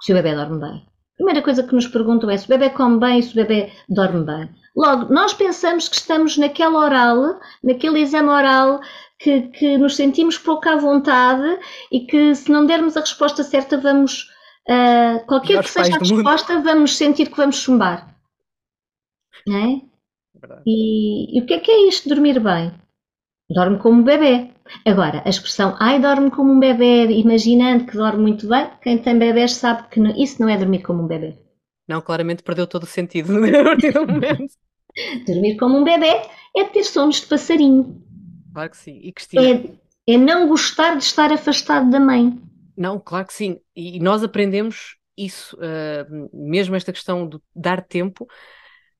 [0.00, 0.86] se o bebê dorme bem.
[1.14, 3.36] A primeira coisa que nos perguntam é se o bebê come bem e se o
[3.36, 4.48] bebê dorme bem.
[4.74, 8.80] Logo, nós pensamos que estamos naquela oral, naquele exame oral,
[9.18, 11.58] que, que nos sentimos pouco à vontade
[11.90, 14.30] e que se não dermos a resposta certa, vamos.
[14.68, 16.64] Uh, qualquer que seja a resposta, mundo.
[16.64, 18.16] vamos sentir que vamos chumbar.
[19.46, 19.80] Não é?
[20.66, 22.72] E, e, o que é que é isto, dormir bem?
[23.52, 24.50] Dorme como um bebê.
[24.86, 29.18] Agora, a expressão ai, dorme como um bebê, imaginando que dorme muito bem, quem tem
[29.18, 31.36] bebés sabe que não, isso não é dormir como um bebê.
[31.86, 34.54] Não, claramente perdeu todo o sentido no momento.
[35.26, 36.22] dormir como um bebê
[36.56, 38.02] é ter sonos de passarinho.
[38.52, 38.98] Claro que sim.
[39.02, 39.42] E Cristina?
[40.06, 42.38] É, é não gostar de estar afastado da mãe.
[42.76, 43.58] Não, claro que sim.
[43.76, 48.26] E nós aprendemos isso, uh, mesmo esta questão de dar tempo,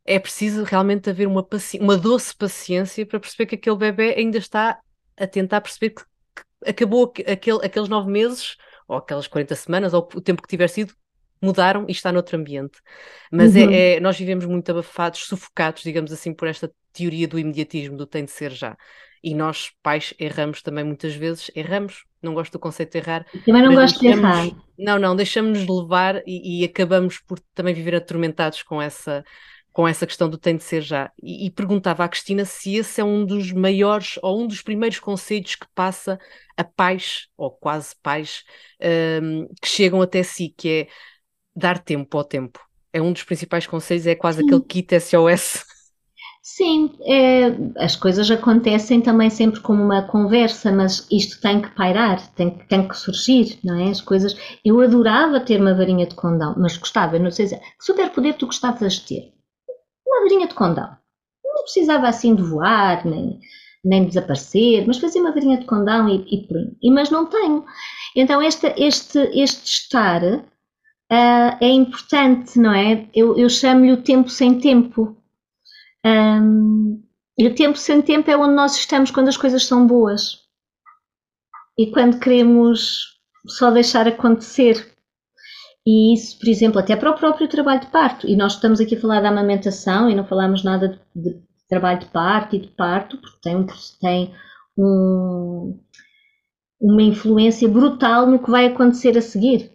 [0.05, 1.47] é preciso realmente haver uma,
[1.81, 4.81] uma doce paciência para perceber que aquele bebê ainda está
[5.17, 6.03] a tentar perceber que,
[6.35, 8.57] que acabou aquele, aqueles nove meses,
[8.89, 10.95] ou aquelas 40 semanas, ou o tempo que tiver sido,
[11.41, 12.79] mudaram e está noutro ambiente.
[13.31, 13.71] Mas é, uhum.
[13.71, 18.07] é, é, nós vivemos muito abafados, sufocados, digamos assim, por esta teoria do imediatismo, do
[18.07, 18.77] tem de ser já.
[19.23, 23.25] E nós, pais, erramos também muitas vezes, erramos, não gosto do conceito de errar.
[23.45, 24.51] Também não gosto de errar.
[24.77, 29.25] Não, não, deixamos-nos levar e, e, acabamos por também viver atormentados com essa,
[29.73, 31.11] com essa questão do tem de ser já.
[31.23, 34.99] E, e, perguntava à Cristina se esse é um dos maiores ou um dos primeiros
[34.99, 36.19] conselhos que passa
[36.57, 38.45] a pais, ou quase pais,
[39.23, 40.89] um, que chegam até si, que é
[41.57, 42.61] dar tempo ao tempo.
[42.93, 44.47] É um dos principais conselhos, é quase Sim.
[44.47, 45.65] aquele kit SOS.
[46.43, 52.35] Sim, é, as coisas acontecem também sempre como uma conversa, mas isto tem que pairar,
[52.35, 53.91] tem, tem que surgir, não é?
[53.91, 54.37] As coisas.
[54.65, 57.57] Eu adorava ter uma varinha de condão, mas gostava, não sei se.
[57.57, 59.42] Que superpoder tu gostavas de ter?
[60.13, 60.97] Uma varinha de condão.
[61.45, 63.39] Não precisava assim de voar, nem,
[63.85, 66.49] nem desaparecer, mas fazia uma varinha de condão e, e
[66.83, 67.65] E, mas não tenho.
[68.15, 73.09] Então este, este, este estar uh, é importante, não é?
[73.15, 75.17] Eu, eu chamo-lhe o tempo sem tempo.
[76.05, 77.03] Um,
[77.39, 80.43] e o tempo sem tempo é onde nós estamos quando as coisas são boas.
[81.79, 83.13] E quando queremos
[83.47, 84.92] só deixar acontecer.
[85.87, 88.29] E isso, por exemplo, até para o próprio trabalho de parto.
[88.29, 92.01] E nós estamos aqui a falar da amamentação e não falamos nada de, de trabalho
[92.01, 93.67] de parto e de parto, porque tem,
[94.01, 94.35] tem
[94.79, 95.79] um,
[96.81, 99.73] uma influência brutal no que vai acontecer a seguir.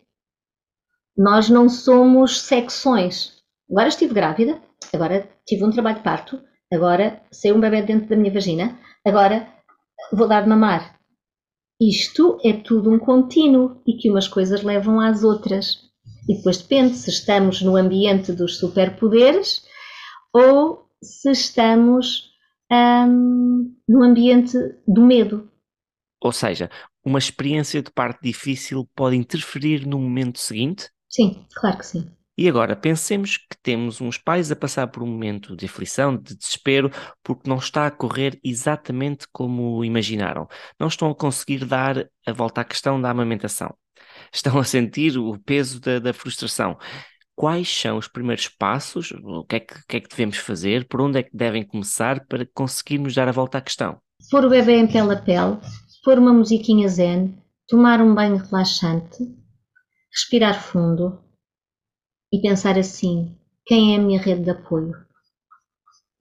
[1.17, 3.41] Nós não somos secções.
[3.70, 4.62] Agora estive grávida,
[4.93, 6.41] agora tive um trabalho de parto,
[6.72, 9.48] agora saiu um bebê dentro da minha vagina, agora
[10.13, 10.98] vou dar de mamar.
[11.82, 15.87] Isto é tudo um contínuo e que umas coisas levam às outras.
[16.28, 19.66] E depois depende se estamos no ambiente dos superpoderes
[20.34, 22.32] ou se estamos
[22.72, 25.50] um, no ambiente do medo.
[26.22, 26.70] Ou seja,
[27.04, 30.90] uma experiência de parte difícil pode interferir no momento seguinte?
[31.10, 32.12] Sim, claro que sim.
[32.40, 36.36] E agora, pensemos que temos uns pais a passar por um momento de aflição, de
[36.36, 36.92] desespero,
[37.24, 40.48] porque não está a correr exatamente como imaginaram.
[40.80, 43.76] Não estão a conseguir dar a volta à questão da amamentação
[44.34, 46.78] estão a sentir o peso da, da frustração.
[47.36, 49.12] Quais são os primeiros passos?
[49.12, 50.88] O que, é que, que, é que devemos fazer?
[50.88, 54.00] Por onde é que devem começar para conseguirmos dar a volta à questão?
[54.32, 55.60] Pôr o bebê em pele a pele,
[56.04, 57.38] pôr uma musiquinha zen,
[57.68, 59.18] tomar um banho relaxante,
[60.12, 61.22] respirar fundo
[62.34, 64.94] e pensar assim: quem é a minha rede de apoio?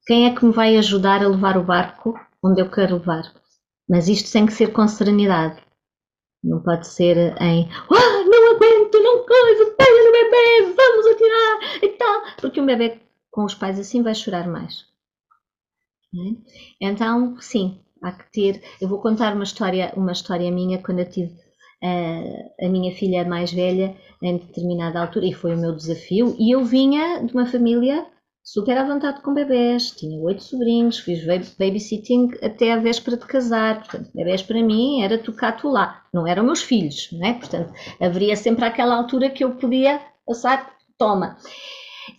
[0.07, 2.15] Quem é que me vai ajudar a levar o barco
[2.45, 3.25] onde eu quero levar?
[3.89, 5.66] Mas isto tem que ser com serenidade.
[6.47, 11.89] Não pode ser em ah, não aguento, não coisa, pega no bebê, vamos atirar e
[11.89, 12.23] tal.
[12.41, 14.87] Porque um bebê com os pais assim vai chorar mais.
[16.15, 16.89] É?
[16.89, 18.63] Então, sim, há que ter.
[18.81, 21.33] Eu vou contar uma história, uma história minha quando eu tive
[21.83, 26.37] uh, a minha filha mais velha em determinada altura, e foi o meu desafio.
[26.39, 28.07] E eu vinha de uma família
[28.47, 31.25] super à vontade com bebés, tinha oito sobrinhos, fiz
[31.59, 36.29] babysitting até a véspera de casar, portanto, bebés para mim era tocar tu lá, não
[36.29, 37.35] eram meus filhos, não é?
[37.35, 41.37] Portanto, haveria sempre aquela altura que eu podia passar, toma.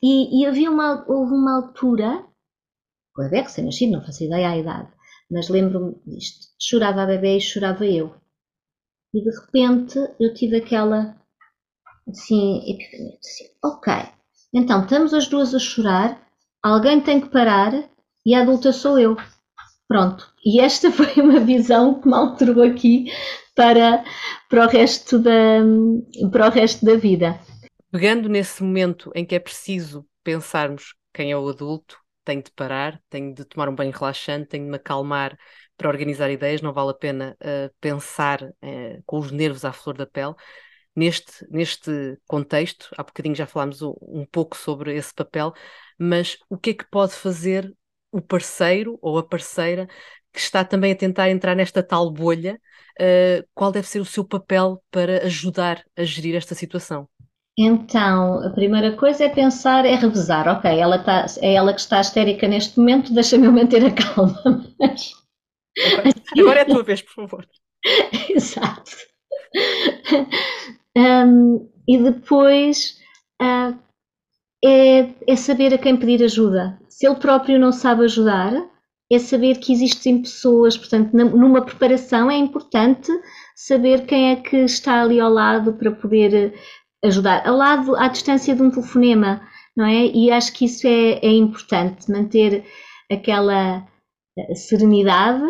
[0.03, 2.25] E, e havia uma, houve uma altura,
[3.17, 4.89] o bebê recém-nascido, não faço ideia à idade,
[5.31, 8.13] mas lembro-me disto, chorava a bebê e chorava eu.
[9.13, 11.15] E de repente eu tive aquela
[12.05, 14.16] assim, epifania, assim, ok,
[14.53, 16.21] então estamos as duas a chorar,
[16.63, 17.73] alguém tem que parar
[18.25, 19.15] e a adulta sou eu.
[19.87, 23.05] Pronto, e esta foi uma visão que me alterou aqui
[23.55, 24.03] para,
[24.49, 25.61] para, o resto da,
[26.31, 27.39] para o resto da vida.
[27.91, 33.01] Pegando nesse momento em que é preciso pensarmos quem é o adulto, tenho de parar,
[33.09, 35.37] tenho de tomar um banho relaxante, tenho de me acalmar
[35.77, 39.95] para organizar ideias, não vale a pena uh, pensar uh, com os nervos à flor
[39.95, 40.35] da pele.
[40.97, 45.53] Neste, neste contexto, há bocadinho já falámos um, um pouco sobre esse papel,
[45.95, 47.71] mas o que é que pode fazer
[48.11, 49.87] o parceiro ou a parceira
[50.33, 52.59] que está também a tentar entrar nesta tal bolha?
[52.99, 57.07] Uh, qual deve ser o seu papel para ajudar a gerir esta situação?
[57.55, 60.47] Então, a primeira coisa é pensar, é revezar.
[60.47, 64.65] Ok, ela tá, é ela que está histérica neste momento, deixa-me manter a calma.
[64.79, 65.13] Mas...
[66.39, 67.47] Agora é a tua vez, por favor.
[68.29, 68.91] Exato.
[70.97, 72.97] Um, e depois
[73.39, 73.77] uh,
[74.65, 76.79] é, é saber a quem pedir ajuda.
[76.89, 78.51] Se ele próprio não sabe ajudar,
[79.11, 83.11] é saber que existem pessoas, portanto, numa preparação é importante
[83.55, 86.53] saber quem é que está ali ao lado para poder
[87.05, 89.41] ajudar, ao lado, à distância de um telefonema,
[89.75, 90.07] não é?
[90.07, 92.65] E acho que isso é, é importante, manter
[93.09, 93.87] aquela
[94.37, 95.43] eh, serenidade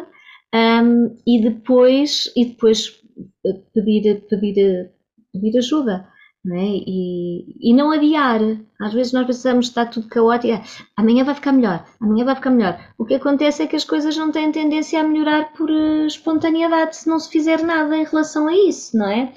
[0.53, 3.01] um, e depois, e depois
[3.45, 4.91] eh, pedir, pedir,
[5.39, 6.07] pedir ajuda.
[6.45, 6.65] Não é?
[6.65, 8.39] e, e não adiar.
[8.79, 10.63] Às vezes nós que está tudo caótico, ah,
[10.95, 12.79] amanhã vai ficar melhor, amanhã vai ficar melhor.
[12.97, 16.95] O que acontece é que as coisas não têm tendência a melhorar por uh, espontaneidade
[16.95, 19.33] se não se fizer nada em relação a isso, não é?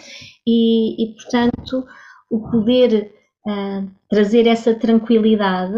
[0.47, 1.85] E, e portanto,
[2.31, 3.13] o poder
[3.47, 5.77] uh, trazer essa tranquilidade,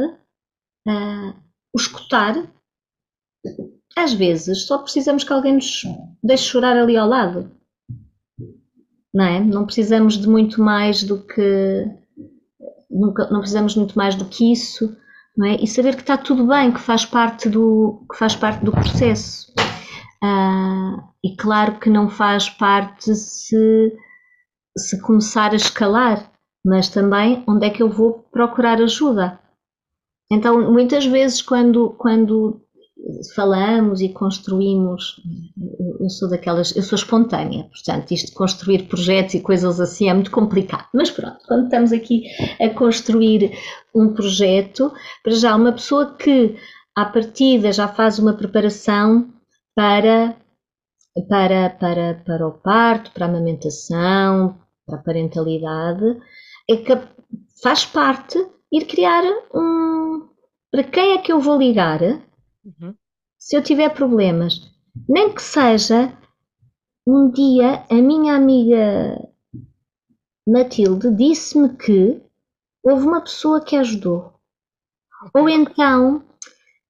[0.87, 1.35] uh,
[1.75, 2.47] o escutar.
[3.97, 5.83] Às vezes só precisamos que alguém nos
[6.23, 7.51] deixe chorar ali ao lado.
[9.13, 9.41] Não é?
[9.41, 11.87] Não precisamos de muito mais do que.
[12.91, 14.97] Nunca, não precisamos muito mais do que isso.
[15.37, 15.57] Não é?
[15.57, 19.53] E saber que está tudo bem, que faz parte do, que faz parte do processo.
[20.23, 23.93] Uh, e claro que não faz parte se,
[24.77, 26.33] se começar a escalar
[26.65, 29.41] mas também onde é que eu vou procurar ajuda.
[30.31, 32.62] Então, muitas vezes, quando, quando
[33.35, 35.21] falamos e construímos,
[36.01, 40.15] eu sou daquelas, eu sou espontânea, portanto, isto de construir projetos e coisas assim é
[40.15, 40.89] muito complicado.
[40.95, 42.25] Mas pronto, quando estamos aqui
[42.61, 43.53] a construir
[43.95, 46.57] um projeto, para já uma pessoa que
[46.97, 49.31] à partida já faz uma preparação
[49.75, 50.37] para
[51.29, 56.19] para, para, para o parto, para a amamentação, para a parentalidade,
[56.71, 56.99] é que
[57.63, 58.39] faz parte
[58.73, 59.23] ir criar
[59.55, 60.29] um.
[60.71, 62.01] Para quem é que eu vou ligar
[62.65, 62.95] uhum.
[63.39, 64.71] se eu tiver problemas?
[65.09, 66.17] Nem que seja
[67.07, 69.29] um dia a minha amiga
[70.47, 72.21] Matilde disse-me que
[72.85, 74.35] houve uma pessoa que ajudou.
[75.35, 76.25] Ou então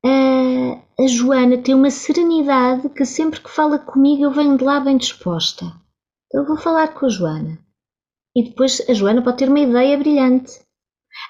[0.05, 4.81] a, a Joana tem uma serenidade que sempre que fala comigo eu venho de lá
[4.81, 5.67] bem disposta.
[6.27, 7.59] Então eu vou falar com a Joana
[8.35, 10.61] e depois a Joana pode ter uma ideia brilhante.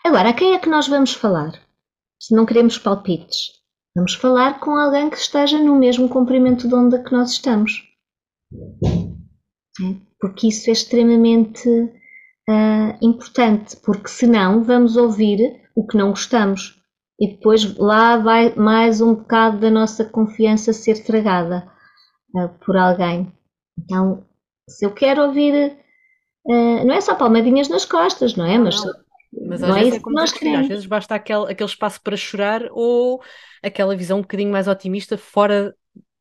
[0.04, 1.60] Agora, a quem é que nós vamos falar?
[2.20, 3.61] Se não queremos palpites,
[3.94, 7.82] vamos falar com alguém que esteja no mesmo comprimento de onda que nós estamos.
[9.80, 9.96] É?
[10.20, 16.80] Porque isso é extremamente uh, importante, porque senão vamos ouvir o que não gostamos
[17.20, 21.70] e depois lá vai mais um bocado da nossa confiança ser tragada
[22.36, 23.32] uh, por alguém.
[23.78, 24.24] Então,
[24.68, 25.76] se eu quero ouvir
[26.44, 28.58] Uh, não é só palmadinhas nas costas, não é?
[28.58, 28.92] Mas, não,
[29.48, 30.60] mas às não é vezes é, é nós queremos.
[30.62, 33.22] Às vezes basta aquele, aquele espaço para chorar ou
[33.62, 35.74] aquela visão um bocadinho mais otimista fora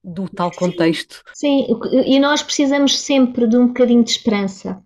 [0.03, 1.23] do tal contexto.
[1.33, 2.03] Sim, sim.
[2.05, 4.83] e nós precisamos sempre de um bocadinho de esperança.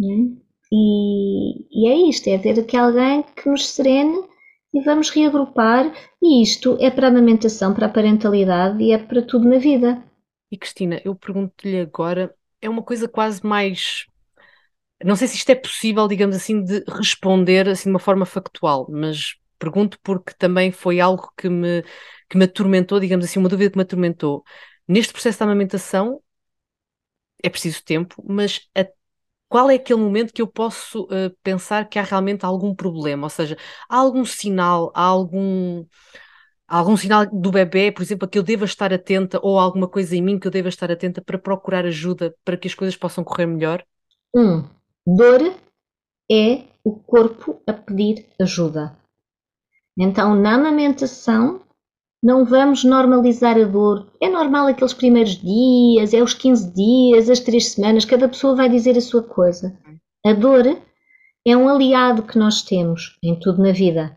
[0.00, 0.42] É?
[0.72, 4.24] E, e é isto, é ter aqui alguém que nos serene
[4.72, 5.92] e vamos reagrupar.
[6.22, 10.02] E isto é para a amamentação, para a parentalidade e é para tudo na vida.
[10.50, 14.06] E Cristina, eu pergunto-lhe agora é uma coisa quase mais.
[15.04, 18.86] Não sei se isto é possível, digamos assim, de responder assim de uma forma factual,
[18.88, 21.84] mas pergunto porque também foi algo que me,
[22.28, 24.42] que me atormentou, digamos assim, uma dúvida que me atormentou.
[24.88, 26.20] Neste processo de amamentação
[27.42, 28.84] é preciso tempo, mas a,
[29.48, 33.26] qual é aquele momento que eu posso uh, pensar que há realmente algum problema?
[33.26, 33.56] Ou seja,
[33.88, 35.84] há algum sinal, há algum
[36.66, 40.16] algum sinal do bebê, por exemplo, a que eu deva estar atenta ou alguma coisa
[40.16, 43.22] em mim que eu deva estar atenta para procurar ajuda para que as coisas possam
[43.22, 43.84] correr melhor?
[44.34, 44.64] Um,
[45.06, 45.54] dor
[46.30, 48.96] é o corpo a pedir ajuda.
[49.98, 51.62] Então, na amamentação,
[52.22, 54.08] Não vamos normalizar a dor.
[54.20, 58.68] É normal aqueles primeiros dias, é os 15 dias, as 3 semanas, cada pessoa vai
[58.68, 59.76] dizer a sua coisa.
[60.24, 60.80] A dor
[61.44, 64.16] é um aliado que nós temos em tudo na vida.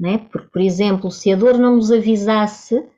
[0.00, 0.18] Não é?
[0.18, 2.88] Porque, por exemplo, se a dor não nos avisasse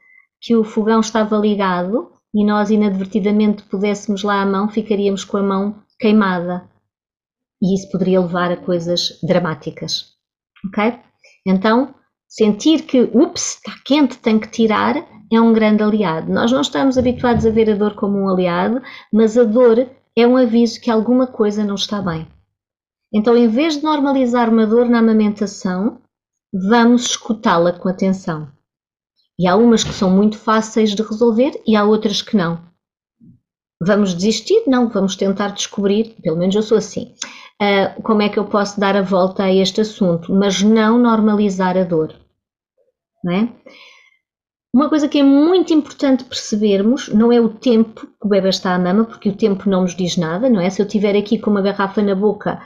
[0.40, 5.42] que o fogão estava ligado e nós inadvertidamente pudéssemos lá a mão, ficaríamos com a
[5.42, 6.70] mão queimada.
[7.60, 10.12] E isso poderia levar a coisas dramáticas.
[10.68, 10.96] Ok?
[11.44, 11.92] Então,
[12.28, 14.96] sentir que, ups, está quente, tem que tirar,
[15.32, 16.30] é um grande aliado.
[16.30, 20.26] Nós não estamos habituados a ver a dor como um aliado, mas a dor é
[20.26, 22.26] um aviso que alguma coisa não está bem.
[23.12, 26.00] Então, em vez de normalizar uma dor na amamentação,
[26.52, 28.50] vamos escutá-la com atenção.
[29.38, 32.60] E há umas que são muito fáceis de resolver e há outras que não.
[33.80, 34.64] Vamos desistir?
[34.66, 37.14] Não, vamos tentar descobrir, pelo menos eu sou assim,
[37.62, 41.76] uh, como é que eu posso dar a volta a este assunto, mas não normalizar
[41.76, 42.14] a dor.
[43.22, 43.48] Não é?
[44.74, 48.74] Uma coisa que é muito importante percebermos não é o tempo que o bebê está
[48.74, 50.68] à mama, porque o tempo não nos diz nada, não é?
[50.70, 52.60] Se eu estiver aqui com uma garrafa na boca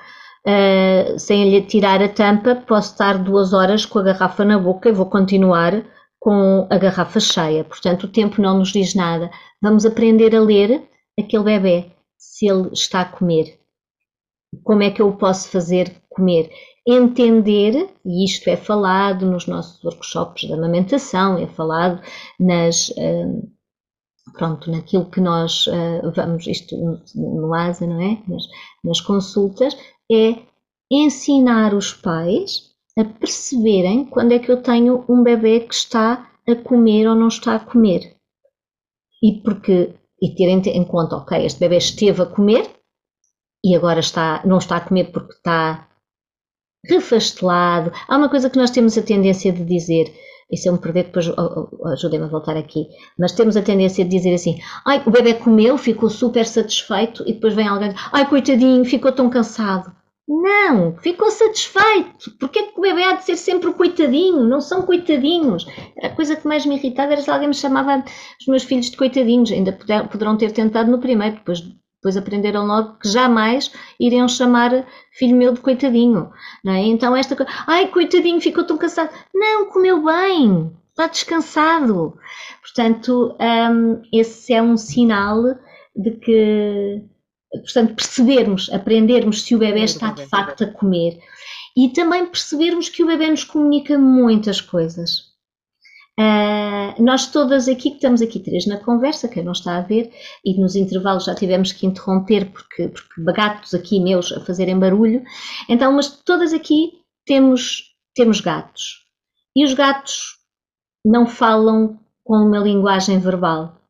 [0.47, 4.89] uh, sem lhe tirar a tampa, posso estar duas horas com a garrafa na boca
[4.89, 5.85] e vou continuar
[6.19, 7.65] com a garrafa cheia.
[7.65, 9.31] Portanto, o tempo não nos diz nada.
[9.61, 10.83] Vamos aprender a ler
[11.19, 11.87] aquele bebê,
[12.19, 13.62] se ele está a comer.
[14.65, 16.51] Como é que eu posso fazer comer?
[16.87, 22.03] Entender, e isto é falado nos nossos workshops de amamentação, é falado
[22.39, 22.89] nas.
[22.91, 23.51] Uh,
[24.37, 26.77] pronto, naquilo que nós uh, vamos, isto
[27.15, 28.19] no ASA, não é?
[28.27, 28.45] Nas,
[28.85, 29.77] nas consultas,
[30.11, 30.37] é
[30.91, 36.55] ensinar os pais a perceberem quando é que eu tenho um bebê que está a
[36.57, 38.17] comer ou não está a comer.
[39.23, 42.69] E porque e terem em conta, ok, este bebê esteve a comer
[43.65, 45.89] e agora está, não está a comer porque está
[46.85, 47.93] refastelado.
[48.09, 50.13] Há uma coisa que nós temos a tendência de dizer,
[50.51, 51.31] isso é um perder, depois
[51.93, 52.89] ajudem-me a voltar aqui,
[53.19, 57.35] mas temos a tendência de dizer assim, ai, o bebê comeu, ficou super satisfeito e
[57.35, 59.93] depois vem alguém, ai, coitadinho, ficou tão cansado.
[60.29, 62.31] Não, ficou satisfeito.
[62.39, 64.45] Porque é que o bebê há de ser sempre o coitadinho?
[64.45, 65.67] Não são coitadinhos.
[66.01, 68.05] A coisa que mais me irritava era se alguém me chamava
[68.41, 69.51] os meus filhos de coitadinhos.
[69.51, 69.73] Ainda
[70.11, 71.61] poderão ter tentado no primeiro, depois,
[72.03, 76.33] depois aprenderam logo que jamais iriam chamar filho meu de coitadinho.
[76.65, 76.81] Não é?
[76.81, 79.11] Então esta coisa, ai coitadinho, ficou tão cansado.
[79.33, 82.19] Não, comeu bem, está descansado.
[82.61, 85.41] Portanto, um, esse é um sinal
[85.95, 87.05] de que
[87.53, 91.21] portanto, percebermos, aprendermos se o bebê está de facto a comer
[91.77, 95.32] e também percebermos que o bebê nos comunica muitas coisas.
[96.21, 100.13] Uh, nós todas aqui, que estamos aqui três na conversa, quem não está a ver,
[100.45, 105.25] e nos intervalos já tivemos que interromper porque, porque gatos aqui meus a fazerem barulho,
[105.69, 109.07] então, mas todas aqui temos, temos gatos.
[109.57, 110.39] E os gatos
[111.05, 113.81] não falam com uma linguagem verbal,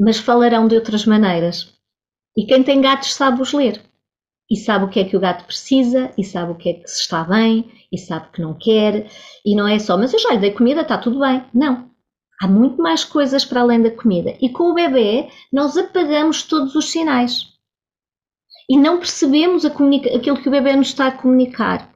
[0.00, 1.72] mas falarão de outras maneiras.
[2.36, 3.82] E quem tem gatos sabe os ler.
[4.50, 6.88] E sabe o que é que o gato precisa, e sabe o que é que
[6.88, 9.10] se está bem, e sabe que não quer.
[9.44, 11.44] E não é só, mas eu já lhe dei comida, está tudo bem.
[11.52, 11.90] Não.
[12.40, 14.36] Há muito mais coisas para além da comida.
[14.40, 17.46] E com o bebê, nós apagamos todos os sinais.
[18.68, 21.92] E não percebemos aquilo que o bebê nos está a comunicar.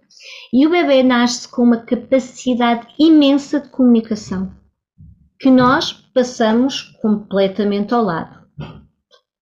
[0.52, 4.50] E o bebê nasce com uma capacidade imensa de comunicação
[5.40, 8.46] que nós passamos completamente ao lado.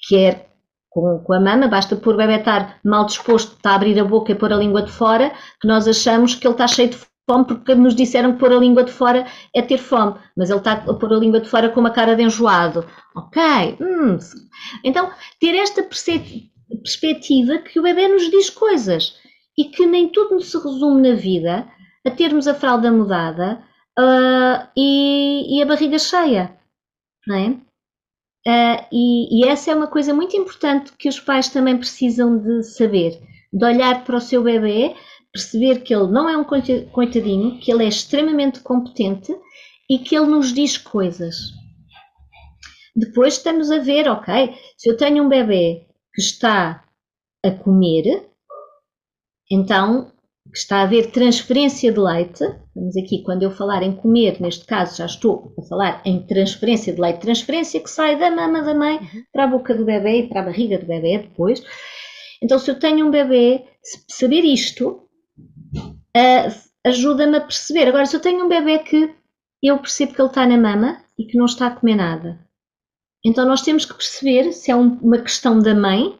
[0.09, 0.47] Quer
[0.91, 4.05] com, com a mama, basta pôr o bebê estar mal disposto, está a abrir a
[4.05, 6.99] boca e pôr a língua de fora, que nós achamos que ele está cheio de
[7.28, 10.59] fome porque nos disseram que pôr a língua de fora é ter fome, mas ele
[10.59, 12.86] está a pôr a língua de fora com uma cara de enjoado.
[13.14, 13.43] Ok,
[13.80, 14.18] hum.
[14.82, 19.14] então ter esta perspectiva que o bebê nos diz coisas
[19.57, 21.68] e que nem tudo se resume na vida
[22.07, 23.62] a termos a fralda mudada
[23.99, 26.57] uh, e, e, a barriga cheia,
[27.26, 27.67] não é?
[28.49, 32.62] Uh, e, e, essa é uma coisa muito importante que os pais também precisam de
[32.62, 33.20] saber,
[33.53, 34.96] de olhar para o seu bebê,
[35.30, 39.36] perceber que ele não é um coitadinho, que ele é extremamente competente
[39.90, 41.36] e que ele nos diz coisas.
[42.96, 46.82] Depois estamos a ver, ok, se eu tenho um bebê que está
[47.44, 48.30] a comer,
[49.51, 50.11] então
[50.51, 52.44] que está a haver transferência de leite,
[52.74, 56.92] vamos aqui, quando eu falar em comer, neste caso já estou a falar em transferência
[56.92, 59.24] de leite, transferência que sai da mama da mãe uhum.
[59.32, 61.62] para a boca do bebê e para a barriga do bebê depois.
[62.42, 63.64] Então, se eu tenho um bebê,
[64.09, 65.09] saber isto
[66.84, 67.88] ajuda-me a perceber.
[67.88, 69.14] Agora, se eu tenho um bebê que
[69.62, 72.38] eu percebo que ele está na mama e que não está a comer nada,
[73.24, 76.18] então nós temos que perceber se é um, uma questão da mãe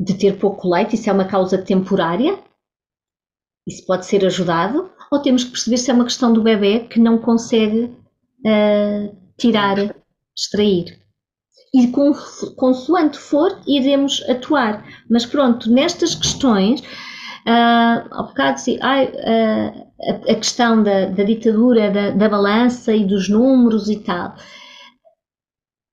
[0.00, 2.38] de ter pouco leite, isso é uma causa temporária,
[3.68, 6.98] isso pode ser ajudado, ou temos que perceber se é uma questão do bebê que
[6.98, 9.94] não consegue uh, tirar,
[10.36, 10.98] extrair.
[11.74, 12.12] E com,
[12.56, 14.84] consoante for, iremos atuar.
[15.10, 21.90] Mas pronto, nestas questões, uh, ao bocado, ai, uh, a, a, questão da, da ditadura
[21.90, 24.34] da, da balança e dos números e tal.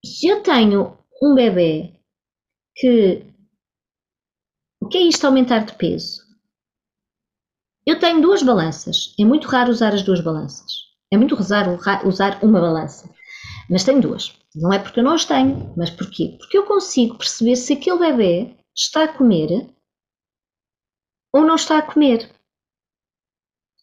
[0.06, 1.94] Se eu tenho um bebê
[2.76, 3.26] que.
[4.82, 6.25] O que é isto aumentar de peso?
[7.86, 9.14] Eu tenho duas balanças.
[9.20, 10.72] É muito raro usar as duas balanças.
[11.12, 11.78] É muito raro
[12.08, 13.10] usar uma balança.
[13.70, 14.34] Mas tenho duas.
[14.56, 16.36] Não é porque eu não as tenho, mas porquê?
[16.40, 19.70] Porque eu consigo perceber se aquele bebê está a comer
[21.34, 22.34] ou não está a comer.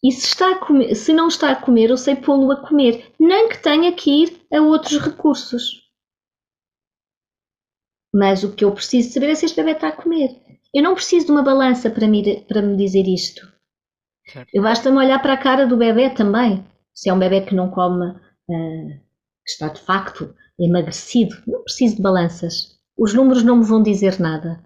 [0.03, 3.13] E se, está a comer, se não está a comer, eu sei pô-lo a comer,
[3.17, 5.81] nem que tenha que ir a outros recursos.
[8.13, 10.41] Mas o que eu preciso saber é se este bebê está a comer.
[10.73, 13.52] Eu não preciso de uma balança para me, para me dizer isto.
[14.53, 16.65] Eu basta-me olhar para a cara do bebê também.
[16.93, 18.89] Se é um bebê que não come, uh,
[19.45, 22.79] que está de facto emagrecido, não preciso de balanças.
[22.97, 24.63] Os números não me vão dizer nada.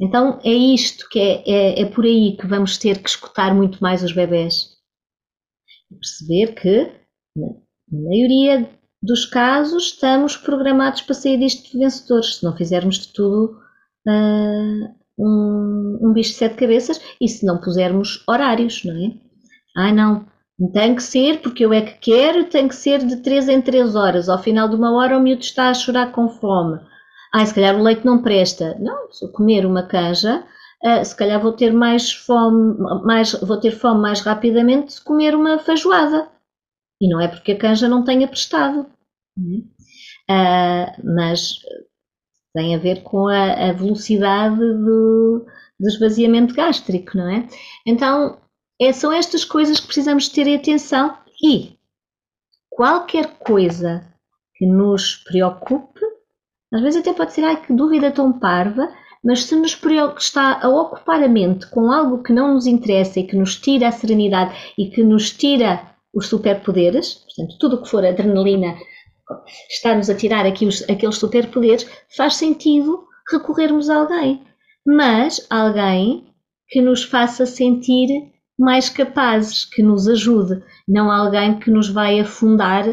[0.00, 3.80] Então é isto que é, é, é por aí que vamos ter que escutar muito
[3.80, 4.76] mais os bebés.
[5.90, 6.92] E perceber que,
[7.36, 8.68] na maioria
[9.02, 13.60] dos casos, estamos programados para sair disto vencedores, se não fizermos de tudo
[14.08, 19.12] uh, um, um bicho de sete cabeças e se não pusermos horários, não é?
[19.76, 20.26] Ai não,
[20.72, 23.96] tem que ser porque eu é que quero, tem que ser de 3 em 3
[23.96, 24.28] horas.
[24.28, 26.80] Ao final de uma hora o miúdo está a chorar com fome.
[27.34, 28.76] Ai, se calhar o leite não presta.
[28.78, 30.44] Não, se eu comer uma canja,
[30.84, 35.34] uh, se calhar vou ter mais fome, mais, vou ter fome mais rapidamente se comer
[35.34, 36.28] uma feijoada.
[37.00, 38.86] E não é porque a canja não tenha prestado.
[40.30, 41.54] Uh, mas
[42.54, 45.46] tem a ver com a, a velocidade do,
[45.78, 47.46] do esvaziamento gástrico, não é?
[47.86, 48.38] Então,
[48.80, 51.78] é, são estas coisas que precisamos ter atenção e
[52.70, 54.06] qualquer coisa
[54.54, 56.00] que nos preocupe,
[56.72, 58.92] às vezes até pode ser, ai que dúvida tão parva,
[59.24, 59.78] mas se nos
[60.18, 63.88] está a ocupar a mente com algo que não nos interessa e que nos tira
[63.88, 68.76] a serenidade e que nos tira os superpoderes, portanto, tudo o que for adrenalina,
[69.70, 74.42] está-nos a tirar aqui os, aqueles superpoderes, faz sentido recorrermos a alguém.
[74.86, 76.26] Mas alguém
[76.68, 82.84] que nos faça sentir mais capazes, que nos ajude, não alguém que nos vai afundar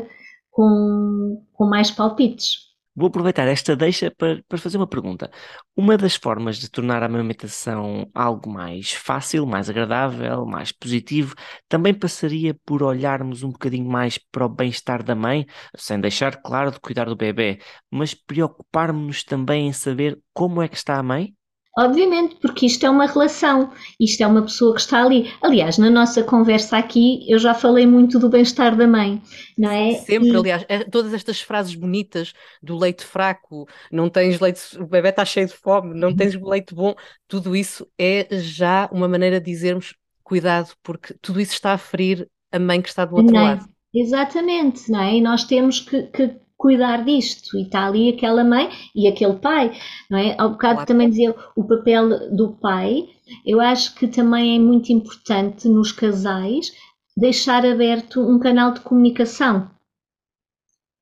[0.52, 2.69] com, com mais palpites.
[2.96, 5.32] Vou aproveitar esta deixa para, para fazer uma pergunta.
[5.76, 11.34] Uma das formas de tornar a amamentação algo mais fácil, mais agradável, mais positivo,
[11.70, 15.46] também passaria por olharmos um bocadinho mais para o bem-estar da mãe,
[15.78, 17.60] sem deixar claro de cuidar do bebê,
[17.90, 21.34] mas preocuparmos-nos também em saber como é que está a mãe?
[21.80, 25.32] Obviamente, porque isto é uma relação, isto é uma pessoa que está ali.
[25.42, 29.22] Aliás, na nossa conversa aqui, eu já falei muito do bem-estar da mãe,
[29.58, 29.94] não é?
[29.94, 30.36] Sempre, e...
[30.36, 35.24] aliás, é, todas estas frases bonitas do leite fraco, não tens leite, o bebê está
[35.24, 36.94] cheio de fome, não tens leite bom,
[37.30, 42.28] tudo isso é já uma maneira de dizermos cuidado, porque tudo isso está a ferir
[42.52, 43.66] a mãe que está do outro não, lado.
[43.94, 45.16] Exatamente, não é?
[45.16, 47.58] E nós temos que, que cuidar disto.
[47.58, 49.72] E está ali aquela mãe e aquele pai,
[50.12, 50.36] não é?
[50.38, 50.88] Ao bocado claro.
[50.88, 53.08] também dizer o papel do pai,
[53.46, 56.72] eu acho que também é muito importante nos casais
[57.16, 59.72] deixar aberto um canal de comunicação.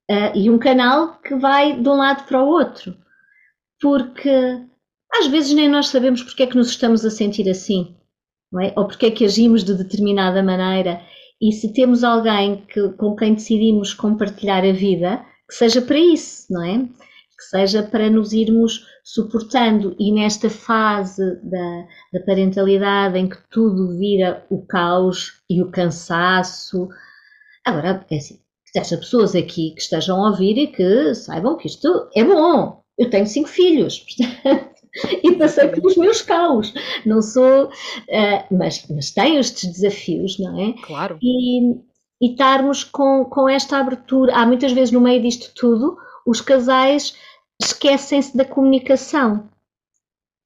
[0.10, 2.95] Uh, e um canal que vai de um lado para o outro.
[3.82, 4.30] Porque
[5.14, 7.95] às vezes nem nós sabemos porque é que nos estamos a sentir assim,
[8.51, 8.74] não é?
[8.76, 11.01] ou porque é que agimos de determinada maneira.
[11.41, 16.45] E se temos alguém que, com quem decidimos compartilhar a vida, que seja para isso,
[16.52, 16.80] não é?
[16.80, 23.98] Que seja para nos irmos suportando e nesta fase da, da parentalidade em que tudo
[23.98, 26.89] vira o caos e o cansaço.
[27.64, 28.39] Agora, é assim,
[28.72, 32.82] que haja pessoas aqui que estejam a ouvir e que saibam que isto é bom.
[32.98, 34.00] Eu tenho cinco filhos,
[34.43, 34.78] portanto,
[35.24, 36.74] e passei pelos meus caos.
[37.06, 40.74] Não sou, uh, mas, mas tenho estes desafios, não é?
[40.84, 41.18] Claro.
[41.22, 41.76] E,
[42.22, 44.36] e estarmos com, com esta abertura.
[44.36, 47.15] Há muitas vezes no meio disto tudo, os casais
[47.61, 49.49] esquecem-se da comunicação.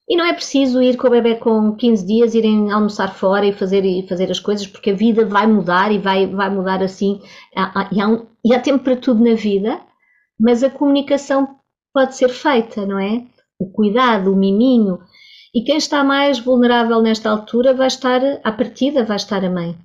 [0.08, 3.54] E não é preciso ir com o bebê com 15 dias, irem almoçar fora e
[3.54, 7.22] fazer, e fazer as coisas, porque a vida vai mudar e vai, vai mudar assim.
[7.92, 9.80] E há, um, e há tempo para tudo na vida,
[10.40, 11.56] mas a comunicação
[11.94, 13.24] pode ser feita, não é?
[13.58, 15.00] O cuidado, o miminho.
[15.54, 19.78] E quem está mais vulnerável nesta altura vai estar, à partida, vai estar a mãe.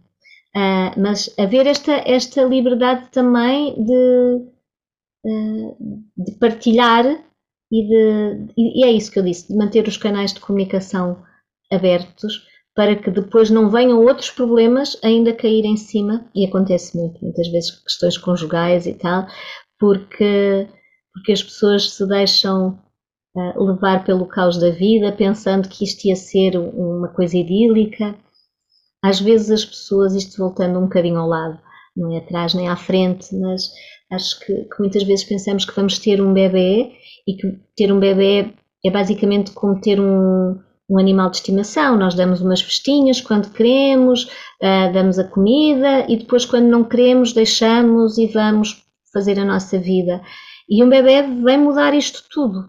[0.56, 4.42] Uh, mas haver esta, esta liberdade também de,
[5.26, 5.76] uh,
[6.16, 7.04] de partilhar
[7.70, 11.22] e, de, e é isso que eu disse, de manter os canais de comunicação
[11.70, 12.46] abertos
[12.76, 17.48] para que depois não venham outros problemas ainda cair em cima, e acontece muito, muitas
[17.48, 19.26] vezes questões conjugais e tal,
[19.78, 20.68] porque,
[21.12, 22.78] porque as pessoas se deixam
[23.34, 28.14] uh, levar pelo caos da vida, pensando que isto ia ser uma coisa idílica.
[29.06, 31.60] Às vezes as pessoas, isto voltando um bocadinho ao lado,
[31.96, 33.70] não é atrás nem à frente, mas
[34.10, 36.90] acho que, que muitas vezes pensamos que vamos ter um bebê
[37.24, 38.52] e que ter um bebê
[38.84, 40.58] é basicamente como ter um,
[40.90, 41.96] um animal de estimação.
[41.96, 47.32] Nós damos umas festinhas quando queremos, uh, damos a comida e depois, quando não queremos,
[47.32, 50.20] deixamos e vamos fazer a nossa vida.
[50.68, 52.68] E um bebê vem mudar isto tudo,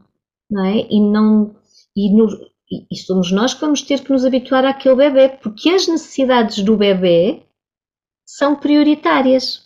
[0.52, 0.86] não é?
[0.88, 1.56] E, não,
[1.96, 2.28] e, no,
[2.70, 6.76] e somos nós que vamos ter que nos habituar àquele bebê, porque as necessidades do
[6.76, 7.44] bebê
[8.26, 9.66] são prioritárias.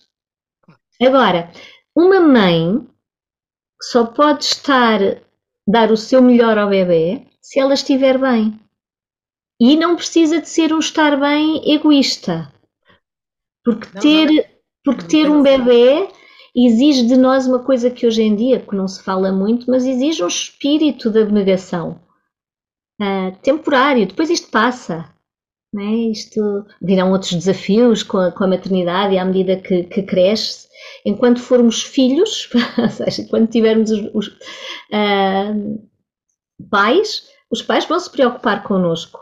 [1.02, 1.52] Agora,
[1.96, 2.88] uma mãe
[3.82, 5.00] só pode estar,
[5.68, 8.60] dar o seu melhor ao bebê se ela estiver bem.
[9.60, 12.54] E não precisa de ser um estar bem egoísta.
[13.64, 14.44] Porque não, ter, não.
[14.84, 16.08] Porque ter um bebê
[16.56, 19.86] exige de nós uma coisa que hoje em dia, que não se fala muito, mas
[19.86, 22.00] exige um espírito de abnegação.
[23.02, 25.10] Uh, temporário, depois isto passa.
[25.76, 26.12] É?
[26.12, 30.68] Isto virão outros desafios com a, com a maternidade e à medida que, que cresce.
[31.06, 35.90] Enquanto formos filhos, ou seja, quando tivermos os, os uh,
[36.70, 39.20] pais, os pais vão se preocupar connosco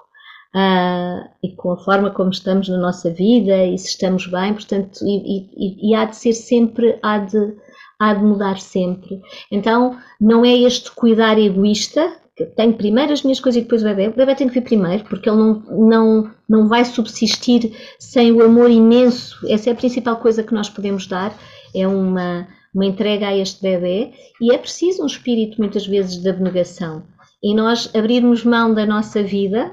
[0.55, 4.99] uh, e com a forma como estamos na nossa vida e se estamos bem, portanto,
[5.03, 7.55] e, e, e há de ser sempre, há de,
[7.99, 9.21] há de mudar sempre.
[9.51, 14.07] Então, não é este cuidar egoísta tenho primeiro as minhas coisas e depois o bebê.
[14.07, 18.43] O bebê tem que vir primeiro, porque ele não, não, não vai subsistir sem o
[18.43, 19.37] amor imenso.
[19.47, 21.37] Essa é a principal coisa que nós podemos dar,
[21.75, 24.13] é uma, uma entrega a este bebê.
[24.41, 27.03] E é preciso um espírito, muitas vezes, de abnegação.
[27.41, 29.71] E nós abrirmos mão da nossa vida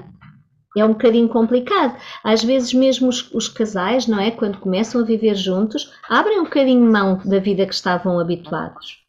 [0.77, 1.97] é um bocadinho complicado.
[2.23, 4.31] Às vezes, mesmo os, os, casais, não é?
[4.31, 8.99] Quando começam a viver juntos, abrem um bocadinho mão da vida que estavam habituados.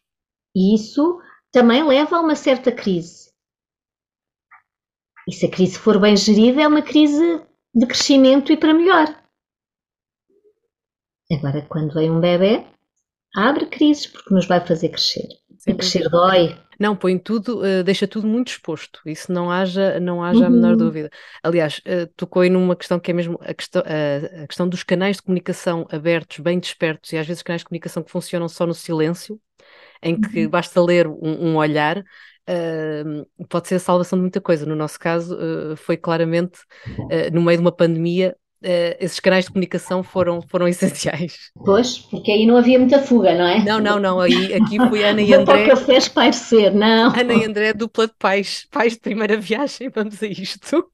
[0.55, 1.19] E isso
[1.51, 3.28] também leva a uma certa crise.
[5.29, 7.39] E se a crise for bem gerida, é uma crise
[7.75, 9.15] de crescimento e para melhor.
[11.31, 12.65] Agora, quando vem um bebê,
[13.35, 15.27] abre crises porque nos vai fazer crescer.
[15.67, 16.57] e crescer dói.
[16.79, 19.01] Não, põe tudo, uh, deixa tudo muito exposto.
[19.05, 20.45] Isso não haja, não haja uhum.
[20.47, 21.11] a menor dúvida.
[21.43, 25.17] Aliás, uh, tocou aí numa questão que é mesmo a questão, a questão dos canais
[25.17, 28.73] de comunicação abertos, bem despertos, e às vezes canais de comunicação que funcionam só no
[28.73, 29.39] silêncio,
[30.01, 30.49] em que uhum.
[30.49, 32.03] basta ler um, um olhar,
[32.49, 34.65] uh, pode ser a salvação de muita coisa.
[34.65, 38.35] No nosso caso, uh, foi claramente uh, no meio de uma pandemia.
[38.99, 41.51] esses canais de comunicação foram, foram essenciais.
[41.63, 43.63] Pois, porque aí não havia muita fuga, não é?
[43.63, 44.19] Não, não, não.
[44.19, 45.65] Aí, aqui foi Ana e André.
[45.65, 47.13] Para o café espairecer, não.
[47.15, 50.91] Ana e André, dupla de pais, pais de primeira viagem, vamos a isto.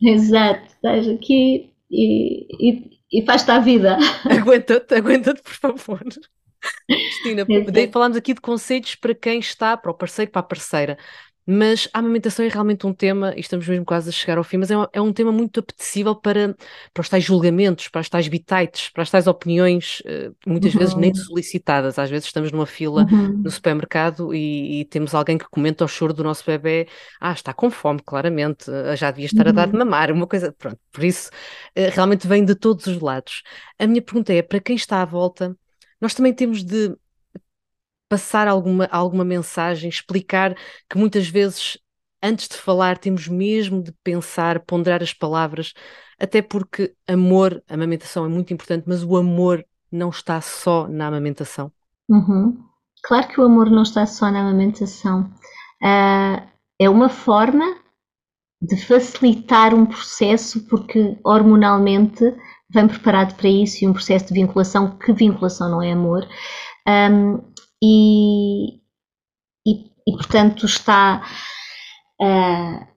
[0.00, 3.98] Exato, estás aqui e, e, e faz-te a vida.
[4.24, 6.00] Aguenta-te, aguenta-te, por favor.
[6.86, 10.98] Cristina, daí falámos aqui de conselhos para quem está, para o parceiro, para a parceira.
[11.48, 14.56] Mas a amamentação é realmente um tema, e estamos mesmo quase a chegar ao fim,
[14.56, 16.56] mas é, é um tema muito apetecível para,
[16.92, 20.80] para os tais julgamentos, para as tais bitites, para as tais opiniões, uh, muitas uhum.
[20.80, 21.16] vezes nem uhum.
[21.16, 22.00] solicitadas.
[22.00, 23.42] Às vezes estamos numa fila uhum.
[23.44, 26.88] no supermercado e, e, temos alguém que comenta o choro do nosso bebê.
[27.20, 29.50] Ah, está com fome, claramente, uh, já devia estar uhum.
[29.50, 29.78] a dar de uhum.
[29.78, 30.52] mamar, uma coisa.
[30.58, 31.30] Pronto, por isso
[31.78, 33.44] uh, realmente vem de todos os lados.
[33.78, 35.56] A minha pergunta é: para quem está à volta
[36.00, 36.96] nós também temos de
[38.08, 40.54] passar alguma, alguma mensagem, explicar
[40.88, 41.78] que muitas vezes,
[42.22, 45.72] antes de falar, temos mesmo de pensar, ponderar as palavras,
[46.18, 51.72] até porque amor, amamentação é muito importante, mas o amor não está só na amamentação.
[52.08, 52.64] Uhum.
[53.02, 55.30] Claro que o amor não está só na amamentação.
[55.82, 56.42] Uh,
[56.78, 57.64] é uma forma
[58.60, 62.24] de facilitar um processo, porque hormonalmente
[62.70, 66.26] vem preparado para isso e um processo de vinculação, que vinculação não é amor,
[66.88, 67.42] um,
[67.82, 68.76] e,
[69.66, 71.22] e, e, portanto está.
[72.20, 72.96] Uh,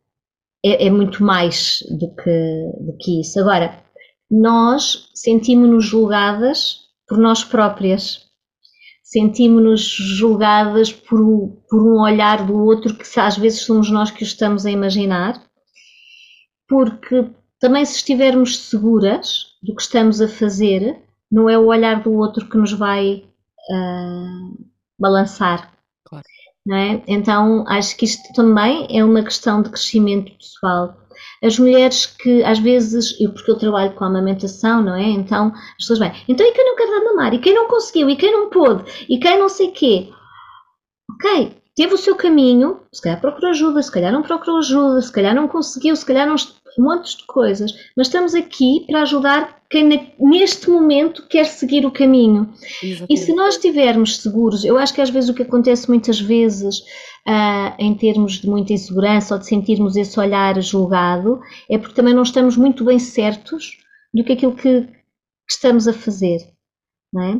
[0.64, 3.40] é, é, muito mais do que, do que isso.
[3.40, 3.82] Agora,
[4.30, 8.28] nós sentimos-nos julgadas por nós próprias,
[9.04, 11.20] sentimos-nos julgadas por,
[11.70, 15.42] por um olhar do outro que às vezes somos nós que o estamos a imaginar,
[16.68, 20.98] porque também se estivermos seguras do que estamos a fazer,
[21.32, 23.26] não é o olhar do outro que nos vai
[23.70, 24.66] uh,
[24.98, 25.74] balançar.
[26.06, 26.26] Claro.
[26.66, 27.04] Não é?
[27.08, 30.98] Então, acho que isto também é uma questão de crescimento pessoal.
[31.44, 35.04] As mulheres que, às vezes, eu, porque eu trabalho com a amamentação, não é?
[35.04, 37.34] Então, as pessoas vêm, então e quem não quer dar mamar?
[37.34, 38.10] E quem não conseguiu?
[38.10, 38.84] E quem não pôde?
[39.10, 40.10] E quem não sei quê?
[41.12, 45.12] Ok, teve o seu caminho, se calhar procurou ajuda, se calhar não procurou ajuda, se
[45.12, 46.36] calhar não conseguiu, se calhar não.
[46.80, 52.52] Montes de coisas, mas estamos aqui para ajudar quem neste momento quer seguir o caminho.
[52.82, 53.14] Exatamente.
[53.14, 56.80] E se nós estivermos seguros, eu acho que às vezes o que acontece muitas vezes
[57.28, 62.14] uh, em termos de muita insegurança ou de sentirmos esse olhar julgado, é porque também
[62.14, 63.78] não estamos muito bem certos
[64.14, 64.94] do que aquilo que, que
[65.48, 66.40] estamos a fazer.
[67.14, 67.36] Não é?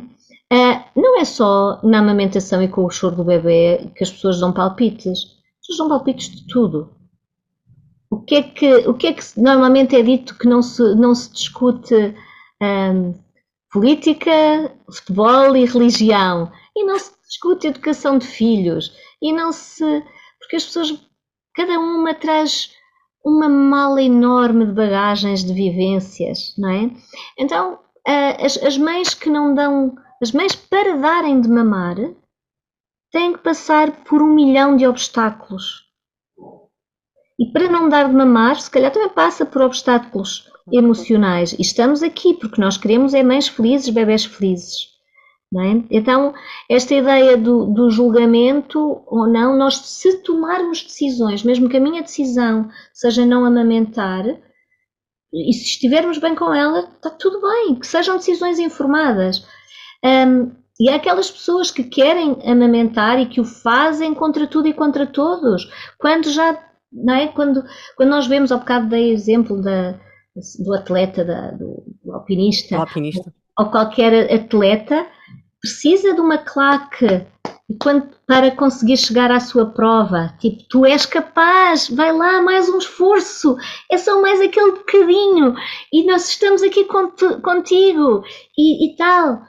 [0.52, 4.40] Uh, não é só na amamentação e com o choro do bebê que as pessoas
[4.40, 5.06] dão palpites.
[5.08, 6.90] As pessoas dão palpites de tudo.
[8.20, 11.14] O que é que, o que, é que normalmente é dito que não se, não
[11.14, 12.14] se discute
[12.62, 13.14] um,
[13.72, 14.30] política,
[14.92, 16.52] futebol e religião?
[16.76, 18.92] E não se discute educação de filhos.
[19.22, 20.04] E não se.
[20.38, 21.02] Porque as pessoas,
[21.54, 22.74] cada uma traz
[23.24, 26.90] uma mala enorme de bagagens, de vivências, não é?
[27.38, 27.78] Então,
[28.38, 29.94] as, as mães que não dão.
[30.20, 31.96] As mães, para darem de mamar,
[33.10, 35.89] têm que passar por um milhão de obstáculos.
[37.40, 41.54] E para não dar de mamar, se calhar também passa por obstáculos emocionais.
[41.54, 44.90] E estamos aqui porque nós queremos é mães felizes, bebés felizes.
[45.52, 45.82] É?
[45.90, 46.32] Então,
[46.68, 52.02] esta ideia do, do, julgamento ou não, nós se tomarmos decisões, mesmo que a minha
[52.02, 54.24] decisão seja não amamentar,
[55.32, 59.44] e se estivermos bem com ela, está tudo bem, que sejam decisões informadas.
[60.04, 64.72] Um, e há aquelas pessoas que querem amamentar e que o fazem contra tudo e
[64.72, 65.68] contra todos,
[65.98, 67.28] quando já não é?
[67.28, 67.64] Quando,
[67.96, 69.98] quando nós vemos, ao bocado dei exemplo da,
[70.58, 75.06] do atleta, da, do, do alpinista, alpinista, ou qualquer atleta,
[75.60, 77.26] precisa de uma claque
[77.78, 80.34] quando, para conseguir chegar à sua prova.
[80.38, 83.56] Tipo, tu és capaz, vai lá, mais um esforço,
[83.90, 85.54] é só mais aquele bocadinho,
[85.92, 88.24] e nós estamos aqui contigo,
[88.56, 89.42] e, e tal.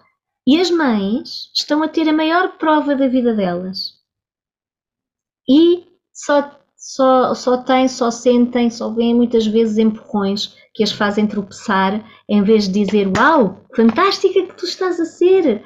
[0.46, 4.00] E as mães estão a ter a maior prova da vida delas.
[5.48, 11.28] E só só, só têm, só sentem, só veem muitas vezes empurrões que as fazem
[11.28, 15.64] tropeçar, em vez de dizer Uau, fantástica que tu estás a ser!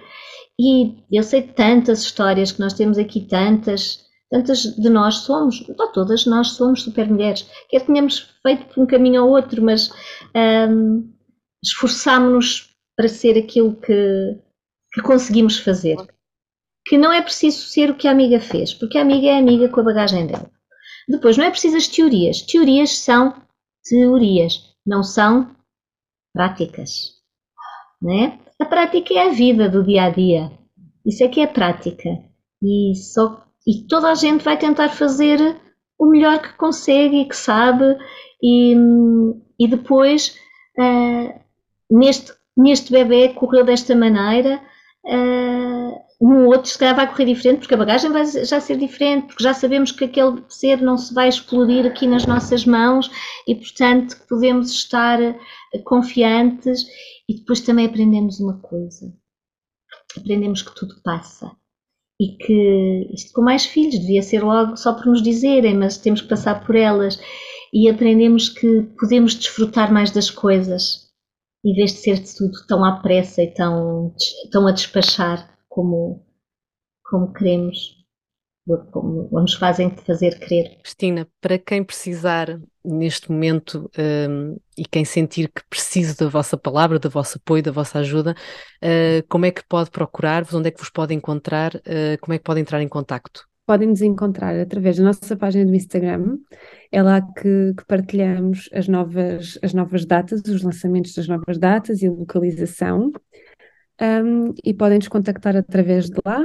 [0.60, 5.92] E eu sei tantas histórias que nós temos aqui, tantas, tantas de nós somos, não
[5.94, 9.92] todas nós somos super mulheres, quer tenhamos feito por um caminho ou outro, mas
[10.70, 11.14] hum,
[11.64, 14.38] esforçámonos para ser aquilo que,
[14.94, 15.96] que conseguimos fazer.
[16.88, 19.70] Que não é preciso ser o que a amiga fez, porque a amiga é amiga
[19.70, 20.55] com a bagagem dela.
[21.08, 22.42] Depois, não é preciso as teorias.
[22.42, 23.34] Teorias são
[23.84, 25.56] teorias, não são
[26.34, 27.14] práticas.
[28.02, 28.40] Né?
[28.60, 30.52] A prática é a vida do dia a dia.
[31.06, 32.10] Isso é que é prática.
[32.64, 35.40] E, só, e toda a gente vai tentar fazer
[36.00, 37.98] o melhor que consegue e que sabe.
[38.42, 38.76] E,
[39.60, 40.38] e depois,
[40.80, 41.40] uh,
[41.90, 44.62] neste, neste bebê, correu desta maneira.
[45.06, 49.28] Uh, no outro se calhar vai correr diferente, porque a bagagem vai já ser diferente,
[49.28, 53.12] porque já sabemos que aquele ser não se vai explodir aqui nas nossas mãos
[53.48, 55.38] e, portanto, podemos estar eh,
[55.84, 56.84] confiantes
[57.30, 59.14] e depois também aprendemos uma coisa.
[60.18, 61.52] Aprendemos que tudo passa
[62.20, 66.22] e que isto com mais filhos devia ser logo só por nos dizerem, mas temos
[66.22, 67.20] que passar por elas
[67.72, 71.06] e aprendemos que podemos desfrutar mais das coisas
[71.64, 74.14] em vez de ser tudo tão à pressa e tão,
[74.52, 76.26] tão a despachar como,
[77.04, 77.98] como queremos,
[78.92, 80.78] como nos fazem fazer crer.
[80.82, 83.92] Cristina, para quem precisar neste momento
[84.30, 88.34] um, e quem sentir que precisa da vossa palavra, do vosso apoio, da vossa ajuda,
[88.82, 90.54] uh, como é que pode procurar-vos?
[90.54, 91.76] Onde é que vos pode encontrar?
[91.76, 93.46] Uh, como é que pode entrar em contacto?
[93.68, 96.38] Podem nos encontrar através da nossa página do Instagram.
[96.90, 102.02] É lá que, que, partilhamos as novas, as novas datas, os lançamentos das novas datas
[102.02, 103.12] e a localização
[104.02, 106.42] um, e podem nos contactar através de lá.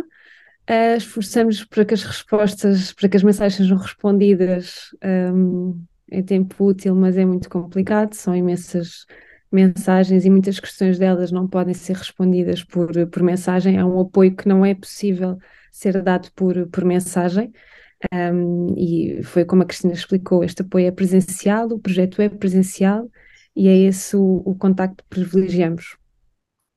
[0.69, 4.95] Uh, esforçamos para que as respostas, para que as mensagens sejam respondidas
[5.35, 9.07] um, em tempo útil, mas é muito complicado, são imensas
[9.51, 13.79] mensagens e muitas questões delas não podem ser respondidas por, por mensagem.
[13.79, 15.39] Há um apoio que não é possível
[15.73, 17.53] ser dado por, por mensagem.
[18.13, 23.11] Um, e foi como a Cristina explicou: este apoio é presencial, o projeto é presencial
[23.55, 26.00] e é esse o, o contacto que privilegiamos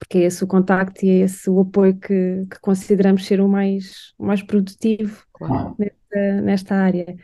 [0.04, 3.47] porque é esse o contacto e é esse o apoio que, que consideramos ser o
[3.47, 5.76] mais, o mais produtivo claro.
[5.80, 7.16] nesta, nesta, área.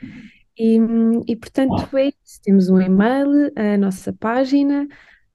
[0.58, 0.78] E,
[1.28, 4.88] e, portanto é isso, temos um e-mail, a nossa página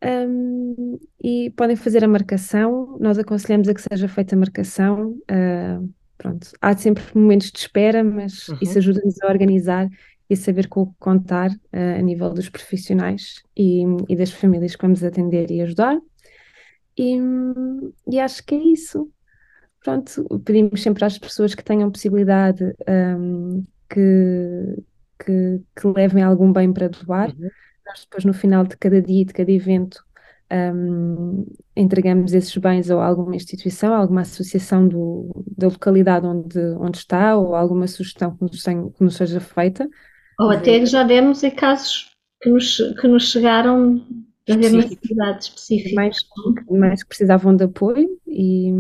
[0.03, 5.89] um, e podem fazer a marcação, nós aconselhamos a que seja feita a marcação, uh,
[6.17, 8.59] pronto, há sempre momentos de espera, mas uhum.
[8.63, 9.89] isso ajuda-nos a organizar
[10.31, 14.31] e a saber com o que contar uh, a nível dos profissionais e, e das
[14.31, 15.99] famílias que vamos atender e ajudar.
[16.97, 17.19] E,
[18.11, 19.11] e acho que é isso.
[19.83, 24.83] Pronto, pedimos sempre às pessoas que tenham possibilidade um, que,
[25.19, 27.29] que, que, levem algum bem para doar.
[27.29, 27.51] Uhum.
[27.87, 30.03] nós depois no final de cada dia, de cada evento,
[30.51, 36.99] um, entregamos esses bens a alguma instituição, a alguma associação do, da localidade onde, onde
[36.99, 39.89] está, ou alguma sugestão que nos, que nos seja feita.
[40.41, 44.03] Ou até já demos em casos que nos, que nos chegaram
[44.47, 45.93] de haver necessidades específicas.
[45.93, 46.17] Mais,
[46.71, 48.71] mais que precisavam de apoio e,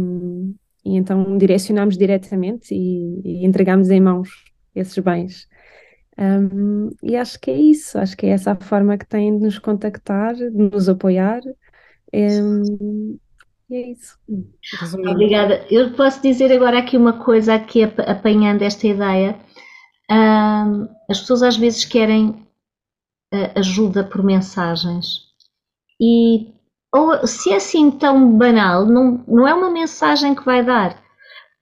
[0.84, 4.44] e então direcionámos diretamente e, e entregámos em mãos
[4.74, 5.48] esses bens.
[6.16, 9.44] Um, e acho que é isso, acho que é essa a forma que têm de
[9.44, 11.40] nos contactar, de nos apoiar.
[12.12, 13.18] Um,
[13.70, 14.18] e é isso.
[14.78, 15.10] Resumindo.
[15.10, 15.66] Obrigada.
[15.70, 19.36] Eu posso dizer agora aqui uma coisa, aqui apanhando esta ideia.
[20.10, 25.23] Um, as pessoas às vezes querem uh, ajuda por mensagens
[26.04, 26.54] e
[26.94, 30.96] ou se é assim tão banal, não, não é uma mensagem que vai dar,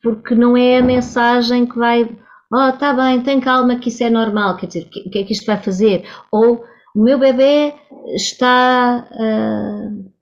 [0.02, 2.04] porque não é a mensagem que vai
[2.52, 5.32] oh, tá bem, tem calma que isso é normal, quer dizer, o que, é que
[5.32, 6.06] isto vai fazer?
[6.30, 6.62] Ou
[6.94, 7.74] o meu bebê
[8.14, 10.12] está, uh,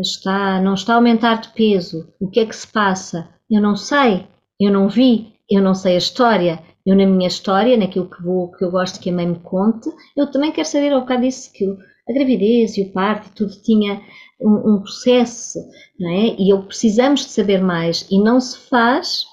[0.00, 3.28] está, não está a aumentar de peso, o que é que se passa?
[3.50, 4.26] Eu não sei,
[4.60, 6.62] eu não vi, eu não sei a história.
[6.84, 9.90] Eu na minha história, naquilo que, vou, que eu gosto que a mãe me conte,
[10.16, 11.64] eu também quero saber, ao bocado disse que
[12.08, 14.00] a gravidez e o parto, tudo tinha
[14.40, 15.58] um, um processo,
[15.98, 16.36] não é?
[16.38, 19.24] E eu precisamos de saber mais e não se faz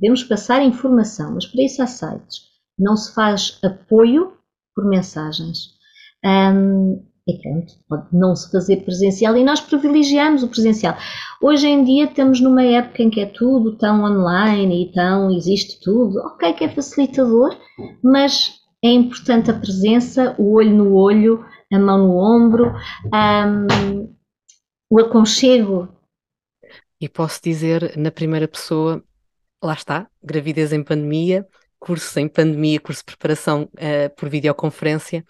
[0.00, 2.42] Devemos passar informação, mas para isso há sites.
[2.78, 4.32] Não se faz apoio
[4.72, 5.70] por mensagens.
[6.24, 10.96] Um, e pronto, pode não se fazer presencial e nós privilegiamos o presencial.
[11.42, 15.80] Hoje em dia estamos numa época em que é tudo tão online e tão existe
[15.80, 16.20] tudo.
[16.20, 17.56] Ok, que é facilitador,
[18.02, 22.72] mas é importante a presença, o olho no olho, a mão no ombro,
[23.06, 24.14] um,
[24.90, 25.88] o aconchego.
[27.00, 29.02] E posso dizer na primeira pessoa
[29.62, 31.46] lá está, gravidez em pandemia,
[31.78, 35.24] curso em pandemia, curso de preparação uh, por videoconferência.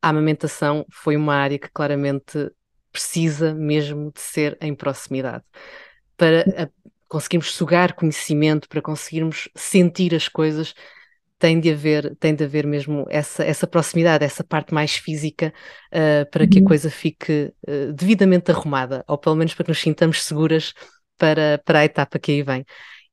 [0.00, 2.50] A amamentação foi uma área que claramente
[2.90, 5.44] precisa mesmo de ser em proximidade.
[6.16, 6.68] Para a,
[7.08, 10.74] conseguirmos sugar conhecimento, para conseguirmos sentir as coisas,
[11.42, 15.52] tem de haver, tem de haver mesmo essa, essa proximidade, essa parte mais física,
[15.88, 16.68] uh, para que a uhum.
[16.68, 20.72] coisa fique uh, devidamente arrumada, ou pelo menos para que nos sintamos seguras
[21.18, 22.64] para, para a etapa que aí vem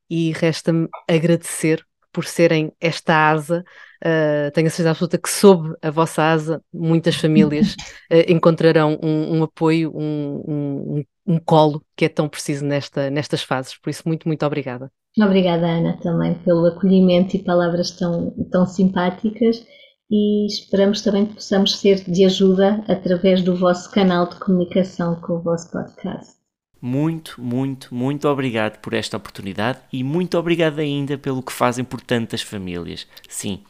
[0.07, 3.65] e resta-me agradecer por serem esta asa.
[4.05, 7.73] Uh, tenho a certeza absoluta que sob a vossa asa muitas famílias
[8.11, 13.41] uh, encontrarão um, um apoio, um, um, um, colo que é tão preciso nesta, nestas
[13.41, 13.75] fases.
[13.75, 14.91] Por isso, muito, muito obrigada.
[15.17, 19.65] Obrigada, Ana, também pelo acolhimento e palavras tão, tão simpáticas
[20.09, 25.33] e esperamos também que possamos ser de ajuda através do vosso canal de comunicação com
[25.33, 26.39] o vosso podcast.
[26.81, 31.99] Muito, muito, muito obrigado por esta oportunidade e muito obrigado ainda pelo que fazem por
[31.99, 33.05] tantas famílias.
[33.27, 33.61] Sim,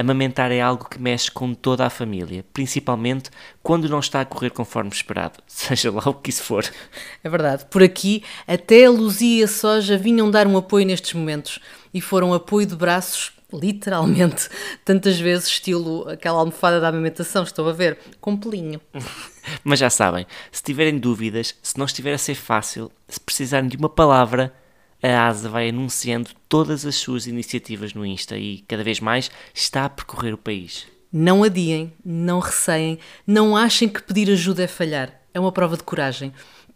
[0.00, 3.30] amamentar é algo que mexe com toda a família, principalmente
[3.62, 6.64] quando não está a correr conforme esperado, seja lá o que isso for.
[7.22, 11.12] É verdade, por aqui até a Luzia e a Soja vinham dar um apoio nestes
[11.14, 11.58] momentos
[11.92, 14.48] e foram apoio de braços literalmente,
[14.84, 18.80] tantas vezes, estilo aquela almofada da amamentação, estou a ver, com pelinho.
[19.64, 23.76] Mas já sabem, se tiverem dúvidas, se não estiver a ser fácil, se precisarem de
[23.76, 24.52] uma palavra,
[25.02, 29.84] a ASA vai anunciando todas as suas iniciativas no Insta e cada vez mais está
[29.84, 30.86] a percorrer o país.
[31.12, 35.12] Não adiem, não receiem, não achem que pedir ajuda é falhar.
[35.32, 36.32] É uma prova de coragem.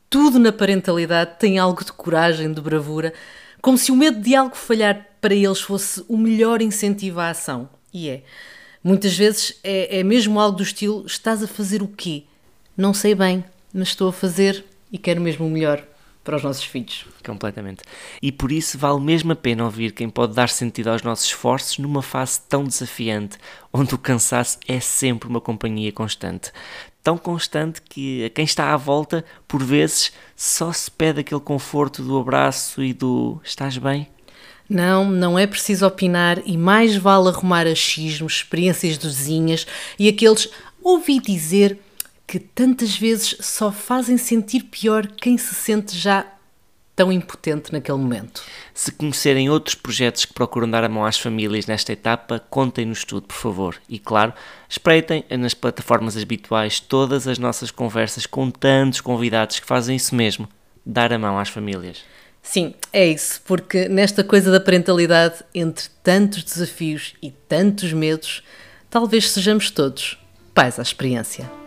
[0.08, 3.12] Tudo na parentalidade tem algo de coragem, de bravura,
[3.60, 7.68] como se o medo de algo falhar para eles fosse o melhor incentivo à ação.
[7.92, 8.22] E é.
[8.82, 12.24] Muitas vezes é, é mesmo algo do estilo: estás a fazer o quê?
[12.76, 15.86] Não sei bem, mas estou a fazer e quero mesmo o melhor
[16.24, 17.04] para os nossos filhos.
[17.24, 17.82] Completamente.
[18.20, 21.78] E por isso vale mesmo a pena ouvir quem pode dar sentido aos nossos esforços
[21.78, 23.38] numa fase tão desafiante,
[23.72, 26.52] onde o cansaço é sempre uma companhia constante.
[27.02, 32.02] Tão constante que a quem está à volta, por vezes, só se pede aquele conforto
[32.02, 34.08] do abraço e do estás bem?
[34.68, 39.66] Não, não é preciso opinar e mais vale arrumar achismos, experiências dos vizinhas
[39.98, 40.48] e aqueles
[40.82, 41.78] ouvi dizer
[42.32, 46.24] que tantas vezes só fazem sentir pior quem se sente já
[46.96, 48.42] tão impotente naquele momento.
[48.72, 53.26] Se conhecerem outros projetos que procuram dar a mão às famílias nesta etapa, contem-nos tudo,
[53.26, 53.76] por favor.
[53.86, 54.32] E claro,
[54.66, 60.48] espreitem nas plataformas habituais todas as nossas conversas com tantos convidados que fazem isso mesmo,
[60.86, 61.98] dar a mão às famílias.
[62.42, 68.42] Sim, é isso, porque nesta coisa da parentalidade, entre tantos desafios e tantos medos,
[68.88, 70.18] talvez sejamos todos
[70.54, 71.61] pais à experiência.